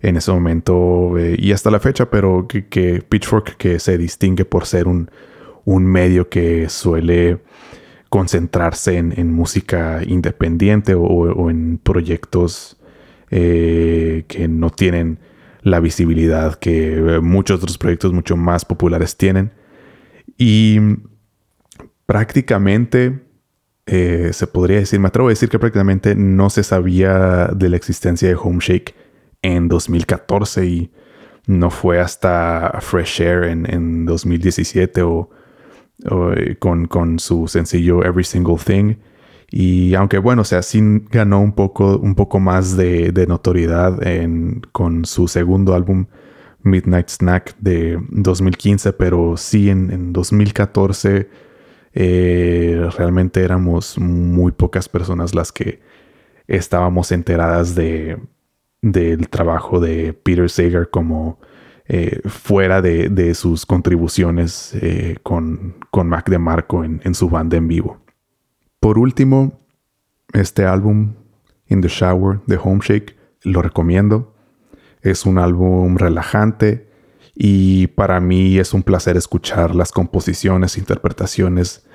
en 0.00 0.16
ese 0.16 0.30
momento, 0.32 1.14
y 1.18 1.52
hasta 1.52 1.70
la 1.70 1.80
fecha, 1.80 2.10
pero 2.10 2.46
que, 2.46 3.02
Pitchfork 3.08 3.56
que 3.56 3.78
se 3.78 3.98
distingue 3.98 4.44
por 4.44 4.66
ser 4.66 4.86
un, 4.88 5.10
un 5.64 5.84
medio 5.84 6.28
que 6.28 6.68
suele 6.68 7.40
concentrarse 8.08 8.96
en, 8.96 9.32
música 9.32 10.00
independiente 10.06 10.94
o, 10.94 11.50
en 11.50 11.78
proyectos 11.78 12.78
eh, 13.30 14.24
que 14.28 14.48
no 14.48 14.70
tienen 14.70 15.18
la 15.62 15.80
visibilidad 15.80 16.54
que 16.54 16.94
eh, 16.94 17.20
muchos 17.20 17.58
otros 17.58 17.76
proyectos 17.76 18.12
mucho 18.12 18.36
más 18.36 18.64
populares 18.64 19.16
tienen. 19.16 19.52
Y 20.38 20.78
prácticamente, 22.06 23.25
eh, 23.86 24.30
se 24.32 24.46
podría 24.46 24.78
decir, 24.78 25.00
me 25.00 25.08
atrevo 25.08 25.28
a 25.28 25.30
decir 25.30 25.48
que 25.48 25.58
prácticamente 25.58 26.14
no 26.14 26.50
se 26.50 26.62
sabía 26.62 27.48
de 27.54 27.68
la 27.68 27.76
existencia 27.76 28.28
de 28.28 28.34
Homeshake 28.34 28.94
en 29.42 29.68
2014 29.68 30.66
y 30.66 30.90
no 31.46 31.70
fue 31.70 32.00
hasta 32.00 32.78
Fresh 32.80 33.20
Air 33.22 33.44
en, 33.44 33.72
en 33.72 34.04
2017 34.04 35.02
o 35.02 35.30
eh, 36.04 36.56
con, 36.58 37.18
su 37.18 37.48
sencillo 37.48 38.04
Every 38.04 38.24
Single 38.24 38.58
Thing. 38.62 38.96
Y 39.50 39.94
aunque 39.94 40.18
bueno, 40.18 40.42
o 40.42 40.44
sea, 40.44 40.62
sí 40.62 40.80
ganó 41.10 41.40
un 41.40 41.52
poco, 41.52 41.98
un 41.98 42.14
poco 42.14 42.38
más 42.38 42.76
de, 42.76 43.26
notoriedad 43.26 43.98
con 44.72 45.04
su 45.06 45.28
segundo 45.28 45.74
álbum 45.74 46.06
Midnight 46.62 47.08
Snack 47.08 47.56
de 47.60 47.98
2015, 48.10 48.92
pero 48.92 49.36
sí 49.36 49.70
en, 49.70 50.12
2014 50.12 51.30
eh, 51.98 52.90
realmente 52.94 53.42
éramos 53.42 53.98
muy 53.98 54.52
pocas 54.52 54.86
personas 54.86 55.34
las 55.34 55.50
que 55.50 55.80
estábamos 56.46 57.10
enteradas 57.10 57.74
de, 57.74 58.18
del 58.82 59.30
trabajo 59.30 59.80
de 59.80 60.12
Peter 60.12 60.50
Sager 60.50 60.90
como 60.90 61.40
eh, 61.88 62.20
fuera 62.26 62.82
de, 62.82 63.34
sus 63.34 63.64
contribuciones 63.64 64.74
eh, 64.74 65.16
con, 65.22 65.76
con, 65.90 66.10
Mac 66.10 66.28
DeMarco 66.28 66.84
en, 66.84 67.00
en 67.02 67.14
su 67.14 67.30
banda 67.30 67.56
en 67.56 67.66
vivo. 67.66 67.98
Por 68.78 68.98
último, 68.98 69.58
este 70.34 70.66
álbum, 70.66 71.14
In 71.66 71.80
the 71.80 71.88
Shower 71.88 72.40
de 72.46 72.58
Homeshake, 72.62 73.16
lo 73.42 73.62
recomiendo. 73.62 74.34
Es 75.00 75.24
un 75.24 75.38
álbum 75.38 75.96
relajante 75.96 76.90
y 77.34 77.86
para 77.86 78.20
mí 78.20 78.58
es 78.58 78.74
un 78.74 78.82
placer 78.82 79.16
escuchar 79.16 79.74
las 79.74 79.92
composiciones, 79.92 80.76
interpretaciones 80.76 81.85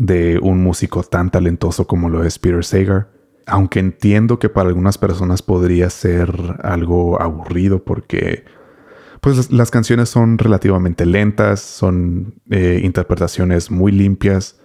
de 0.00 0.38
un 0.42 0.62
músico 0.62 1.02
tan 1.02 1.30
talentoso 1.30 1.86
como 1.86 2.08
lo 2.08 2.24
es 2.24 2.38
Peter 2.38 2.64
Sager. 2.64 3.08
Aunque 3.46 3.80
entiendo 3.80 4.38
que 4.38 4.48
para 4.48 4.70
algunas 4.70 4.96
personas 4.96 5.42
podría 5.42 5.90
ser 5.90 6.32
algo 6.62 7.20
aburrido 7.20 7.84
porque 7.84 8.44
pues 9.20 9.52
las 9.52 9.70
canciones 9.70 10.08
son 10.08 10.38
relativamente 10.38 11.04
lentas, 11.04 11.60
son 11.60 12.40
eh, 12.48 12.80
interpretaciones 12.82 13.70
muy 13.70 13.92
limpias 13.92 14.58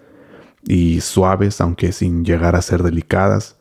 y 0.63 1.01
suaves, 1.01 1.59
aunque 1.59 1.91
sin 1.91 2.23
llegar 2.23 2.55
a 2.55 2.61
ser 2.61 2.81
delicadas. 2.81 3.57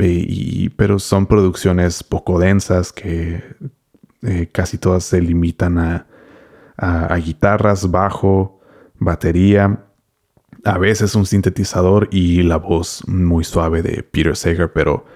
Eh, 0.00 0.70
pero 0.76 0.98
son 0.98 1.26
producciones 1.26 2.02
poco 2.02 2.40
densas 2.40 2.92
que 2.92 3.44
eh, 4.22 4.48
casi 4.50 4.76
todas 4.76 5.04
se 5.04 5.20
limitan 5.20 5.78
a, 5.78 6.06
guitarras, 7.24 7.92
bajo, 7.92 8.60
batería, 8.98 9.85
a 10.66 10.78
veces 10.78 11.14
un 11.14 11.26
sintetizador 11.26 12.08
y 12.10 12.42
la 12.42 12.56
voz 12.56 13.06
muy 13.06 13.44
suave 13.44 13.82
de 13.82 14.02
Peter 14.02 14.36
Sager, 14.36 14.72
pero 14.72 15.06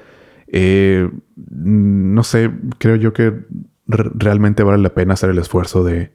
no 1.36 2.24
sé, 2.24 2.50
creo 2.78 2.96
yo 2.96 3.12
que 3.12 3.44
realmente 3.86 4.62
vale 4.62 4.82
la 4.82 4.94
pena 4.94 5.14
hacer 5.14 5.30
el 5.30 5.38
esfuerzo 5.38 5.82
de, 5.82 6.12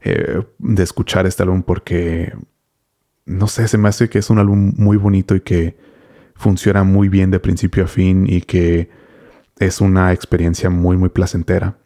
eh, 0.00 0.42
de 0.58 0.82
escuchar 0.82 1.26
este 1.26 1.42
álbum 1.42 1.62
porque, 1.62 2.32
no 3.26 3.46
sé, 3.46 3.68
se 3.68 3.78
me 3.78 3.88
hace 3.88 4.08
que 4.08 4.18
es 4.18 4.30
un 4.30 4.38
álbum 4.38 4.72
muy 4.76 4.96
bonito 4.96 5.34
y 5.34 5.40
que 5.40 5.76
funciona 6.34 6.82
muy 6.82 7.08
bien 7.08 7.30
de 7.30 7.38
principio 7.38 7.84
a 7.84 7.86
fin 7.86 8.26
y 8.26 8.40
que 8.40 8.88
es 9.58 9.82
una 9.82 10.12
experiencia 10.12 10.70
muy, 10.70 10.96
muy 10.96 11.10
placentera. 11.10 11.76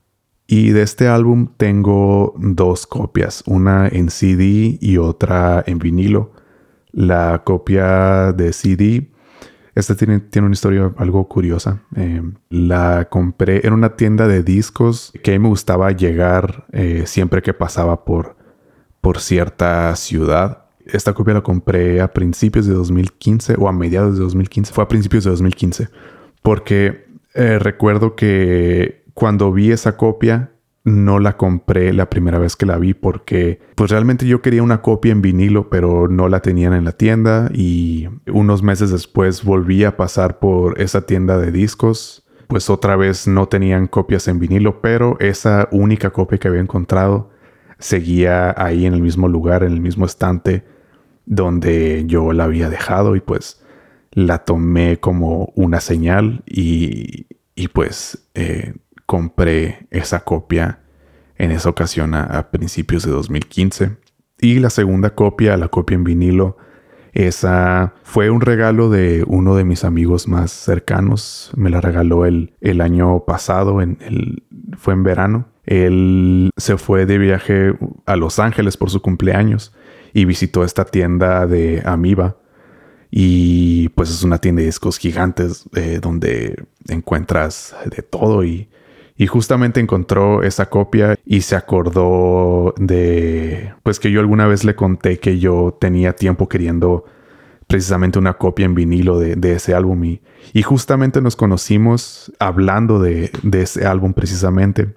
Y 0.46 0.70
de 0.70 0.82
este 0.82 1.08
álbum 1.08 1.48
tengo 1.56 2.34
dos 2.38 2.86
copias, 2.86 3.42
una 3.46 3.88
en 3.88 4.10
CD 4.10 4.78
y 4.80 4.98
otra 4.98 5.64
en 5.66 5.78
vinilo. 5.78 6.32
La 6.94 7.42
copia 7.44 8.32
de 8.32 8.52
CD 8.52 9.08
esta 9.74 9.96
tiene, 9.96 10.20
tiene 10.20 10.46
una 10.46 10.54
historia 10.54 10.92
algo 10.96 11.26
curiosa. 11.28 11.80
Eh, 11.96 12.22
la 12.48 13.08
compré 13.10 13.66
en 13.66 13.72
una 13.72 13.96
tienda 13.96 14.28
de 14.28 14.42
discos 14.42 15.12
que 15.22 15.32
a 15.32 15.34
mí 15.34 15.40
me 15.40 15.48
gustaba 15.48 15.90
llegar 15.90 16.64
eh, 16.72 17.04
siempre 17.06 17.42
que 17.42 17.54
pasaba 17.54 18.04
por, 18.04 18.36
por 19.00 19.18
cierta 19.18 19.94
ciudad. 19.96 20.66
Esta 20.86 21.12
copia 21.12 21.34
la 21.34 21.40
compré 21.42 22.00
a 22.00 22.12
principios 22.12 22.66
de 22.66 22.74
2015 22.74 23.56
o 23.58 23.68
a 23.68 23.72
mediados 23.72 24.14
de 24.14 24.20
2015. 24.22 24.72
Fue 24.72 24.84
a 24.84 24.88
principios 24.88 25.24
de 25.24 25.30
2015. 25.30 25.88
Porque 26.42 27.06
eh, 27.34 27.58
recuerdo 27.58 28.14
que 28.14 29.02
cuando 29.12 29.52
vi 29.52 29.72
esa 29.72 29.96
copia 29.96 30.52
no 30.84 31.18
la 31.18 31.38
compré 31.38 31.94
la 31.94 32.10
primera 32.10 32.38
vez 32.38 32.56
que 32.56 32.66
la 32.66 32.76
vi 32.76 32.92
porque 32.92 33.58
pues 33.74 33.90
realmente 33.90 34.26
yo 34.26 34.42
quería 34.42 34.62
una 34.62 34.82
copia 34.82 35.12
en 35.12 35.22
vinilo 35.22 35.70
pero 35.70 36.08
no 36.08 36.28
la 36.28 36.40
tenían 36.40 36.74
en 36.74 36.84
la 36.84 36.92
tienda 36.92 37.50
y 37.52 38.08
unos 38.30 38.62
meses 38.62 38.90
después 38.90 39.42
volví 39.44 39.84
a 39.84 39.96
pasar 39.96 40.38
por 40.38 40.80
esa 40.80 41.06
tienda 41.06 41.38
de 41.38 41.50
discos. 41.50 42.26
Pues 42.48 42.68
otra 42.68 42.96
vez 42.96 43.26
no 43.26 43.48
tenían 43.48 43.86
copias 43.86 44.28
en 44.28 44.38
vinilo 44.38 44.82
pero 44.82 45.18
esa 45.20 45.68
única 45.72 46.10
copia 46.10 46.36
que 46.36 46.48
había 46.48 46.60
encontrado 46.60 47.30
seguía 47.78 48.54
ahí 48.56 48.84
en 48.84 48.92
el 48.92 49.00
mismo 49.00 49.26
lugar 49.26 49.64
en 49.64 49.72
el 49.72 49.80
mismo 49.80 50.04
estante 50.04 50.64
donde 51.24 52.04
yo 52.06 52.34
la 52.34 52.44
había 52.44 52.68
dejado 52.68 53.16
y 53.16 53.20
pues 53.20 53.62
la 54.12 54.44
tomé 54.44 55.00
como 55.00 55.52
una 55.56 55.80
señal 55.80 56.42
y, 56.46 57.26
y 57.54 57.68
pues 57.68 58.28
eh, 58.34 58.74
compré 59.06 59.86
esa 59.90 60.20
copia 60.20 60.80
en 61.36 61.50
esa 61.50 61.68
ocasión 61.68 62.14
a, 62.14 62.50
principios 62.50 63.04
de 63.04 63.10
2015. 63.10 63.96
Y 64.40 64.58
la 64.58 64.70
segunda 64.70 65.10
copia, 65.14 65.56
la 65.56 65.68
copia 65.68 65.94
en 65.94 66.04
vinilo, 66.04 66.56
esa 67.12 67.94
fue 68.02 68.30
un 68.30 68.40
regalo 68.40 68.90
de 68.90 69.24
uno 69.26 69.54
de 69.54 69.64
mis 69.64 69.84
amigos 69.84 70.26
más 70.26 70.50
cercanos. 70.50 71.52
Me 71.56 71.70
la 71.70 71.80
regaló 71.80 72.26
el, 72.26 72.52
el 72.60 72.80
año 72.80 73.24
pasado, 73.24 73.80
en 73.80 73.98
el, 74.00 74.42
fue 74.76 74.94
en 74.94 75.04
verano. 75.04 75.48
Él 75.64 76.50
se 76.56 76.76
fue 76.76 77.06
de 77.06 77.18
viaje 77.18 77.74
a 78.06 78.16
Los 78.16 78.38
Ángeles 78.38 78.76
por 78.76 78.90
su 78.90 79.00
cumpleaños 79.00 79.72
y 80.12 80.24
visitó 80.24 80.64
esta 80.64 80.84
tienda 80.84 81.46
de 81.46 81.82
Amiba. 81.84 82.36
Y 83.10 83.90
pues 83.90 84.10
es 84.10 84.24
una 84.24 84.38
tienda 84.38 84.60
de 84.60 84.66
discos 84.66 84.98
gigantes 84.98 85.68
eh, 85.76 86.00
donde 86.02 86.64
encuentras 86.88 87.74
de 87.86 88.02
todo 88.02 88.44
y 88.44 88.68
y 89.16 89.26
justamente 89.26 89.80
encontró 89.80 90.42
esa 90.42 90.68
copia 90.70 91.16
y 91.24 91.42
se 91.42 91.54
acordó 91.54 92.74
de, 92.78 93.74
pues 93.82 94.00
que 94.00 94.10
yo 94.10 94.20
alguna 94.20 94.46
vez 94.46 94.64
le 94.64 94.74
conté 94.74 95.18
que 95.18 95.38
yo 95.38 95.76
tenía 95.80 96.16
tiempo 96.16 96.48
queriendo 96.48 97.04
precisamente 97.68 98.18
una 98.18 98.34
copia 98.34 98.66
en 98.66 98.74
vinilo 98.74 99.18
de, 99.18 99.52
ese 99.52 99.74
álbum 99.74 100.04
y, 100.04 100.22
y, 100.52 100.62
justamente 100.62 101.20
nos 101.20 101.36
conocimos 101.36 102.32
hablando 102.38 102.98
de, 102.98 103.30
ese 103.52 103.86
álbum 103.86 104.14
precisamente. 104.14 104.94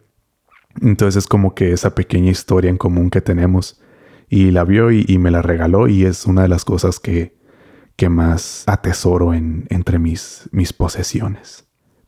Entonces 0.82 1.24
es 1.24 1.28
como 1.28 1.56
que 1.56 1.72
esa 1.72 1.96
pequeña 1.96 2.32
historia 2.32 2.70
en 2.70 2.78
común 2.78 3.10
que 3.10 3.22
tenemos 3.22 3.82
y 4.30 4.52
la 4.52 4.64
vio 4.64 4.92
y, 4.92 5.18
me 5.18 5.32
la 5.32 5.42
regaló 5.42 5.88
y 5.88 6.06
es 6.06 6.26
una 6.26 6.42
de 6.42 6.50
las 6.50 6.66
cosas 6.66 7.00
que, 7.00 7.38
que 7.96 8.10
más 8.10 8.64
atesoro 8.68 9.34
en, 9.34 9.66
entre 9.70 10.00
mis, 10.00 10.50
mis 10.52 10.74
posesiones. 10.74 11.67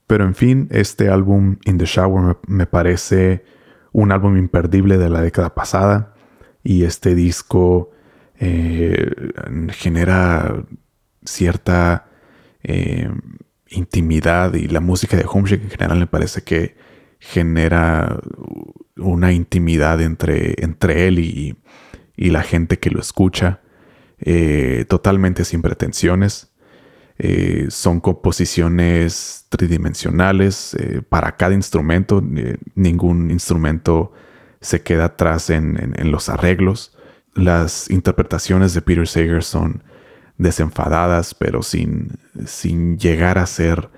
Pero 0.09 0.25
en 0.25 0.33
fin, 0.33 0.67
este 0.71 1.07
álbum 1.07 1.57
In 1.65 1.77
the 1.77 1.85
Shower 1.85 2.39
me, 2.47 2.65
parece 2.65 3.45
un 3.91 4.11
álbum 4.11 4.37
imperdible 4.37 4.97
de 4.97 5.07
la 5.07 5.21
década 5.21 5.53
pasada. 5.53 6.15
Y 6.63 6.83
este 6.83 7.13
disco 7.13 7.91
eh, 8.39 9.11
genera 9.69 10.65
cierta 11.23 12.09
eh, 12.63 13.07
intimidad 13.67 14.55
y 14.55 14.67
la 14.67 14.79
música 14.79 15.15
de 15.15 15.27
Homesick 15.31 15.61
en 15.61 15.69
general 15.69 15.99
me 15.99 16.07
parece 16.07 16.41
que 16.41 16.75
genera 17.19 18.19
una 18.97 19.31
intimidad 19.31 20.01
entre, 20.01 20.55
entre 20.63 21.07
él 21.07 21.19
y, 21.19 21.55
la 22.17 22.41
gente 22.41 22.79
que 22.79 22.89
lo 22.89 22.99
escucha 22.99 23.61
eh, 24.19 24.85
totalmente 24.89 25.45
sin 25.45 25.61
pretensiones 25.61 26.48
eh, 27.21 27.67
son 27.69 27.99
composiciones 27.99 29.45
tridimensionales 29.49 30.73
eh, 30.75 31.01
para 31.07 31.35
cada 31.35 31.53
instrumento. 31.53 32.23
Eh, 32.37 32.57
ningún 32.75 33.29
instrumento 33.29 34.13
se 34.61 34.81
queda 34.83 35.05
atrás 35.05 35.49
en, 35.49 35.93
los 36.11 36.29
arreglos. 36.29 36.97
Las 37.35 37.89
interpretaciones 37.89 38.73
de 38.73 38.81
Peter 38.81 39.05
Sager 39.05 39.43
son 39.43 39.83
desenfadadas, 40.37 41.35
pero 41.35 41.61
sin, 41.61 42.17
sin 42.45 42.97
llegar 42.97 43.37
a 43.37 43.45
ser 43.45 43.89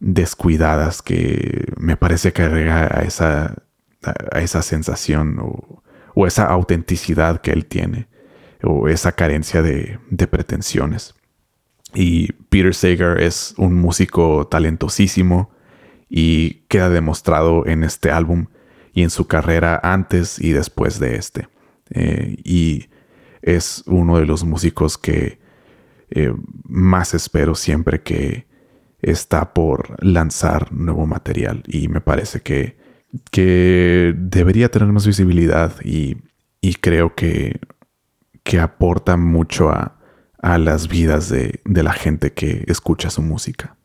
descuidadas, 0.00 1.02
que 1.02 1.72
me 1.78 1.96
parece 1.96 2.32
que 2.32 2.42
agrega 2.42 2.98
a 2.98 3.02
esa, 3.02 3.62
a 4.02 4.40
esa 4.40 4.62
sensación 4.62 5.38
o, 5.40 6.26
esa 6.26 6.46
autenticidad 6.46 7.40
que 7.40 7.52
él 7.52 7.66
tiene, 7.66 8.08
o 8.62 8.88
esa 8.88 9.12
carencia 9.12 9.62
de 9.62 10.26
pretensiones. 10.28 11.14
Y 11.96 12.32
Peter 12.50 12.74
Sager 12.74 13.20
es 13.22 13.54
un 13.56 13.74
músico 13.74 14.46
talentosísimo 14.48 15.50
y 16.10 16.64
queda 16.68 16.90
demostrado 16.90 17.66
en 17.66 17.82
este 17.82 18.10
álbum 18.10 18.46
y 18.92 19.02
en 19.02 19.08
su 19.08 19.26
carrera 19.26 19.80
antes 19.82 20.38
y 20.38 20.52
después 20.52 21.00
de 21.00 21.16
este. 21.16 21.48
Eh, 21.90 22.36
y 22.44 22.90
es 23.40 23.82
uno 23.86 24.18
de 24.18 24.26
los 24.26 24.44
músicos 24.44 24.98
que 24.98 25.38
eh, 26.10 26.34
más 26.64 27.14
espero 27.14 27.54
siempre 27.54 28.02
que 28.02 28.46
está 29.00 29.54
por 29.54 29.96
lanzar 30.04 30.72
nuevo 30.72 31.06
material 31.06 31.62
y 31.66 31.88
me 31.88 32.02
parece 32.02 32.40
que, 32.40 32.76
que 33.30 34.14
debería 34.16 34.70
tener 34.70 34.88
más 34.88 35.06
visibilidad 35.06 35.72
y, 35.82 36.18
y 36.60 36.74
creo 36.74 37.14
que, 37.14 37.58
que 38.42 38.60
aporta 38.60 39.16
mucho 39.16 39.70
a, 39.70 39.95
a 40.38 40.58
las 40.58 40.88
vidas 40.88 41.28
de, 41.28 41.60
la 41.64 41.92
gente 41.92 42.32
que 42.32 42.64
escucha 42.66 43.10
su 43.10 43.22
música. 43.22 43.76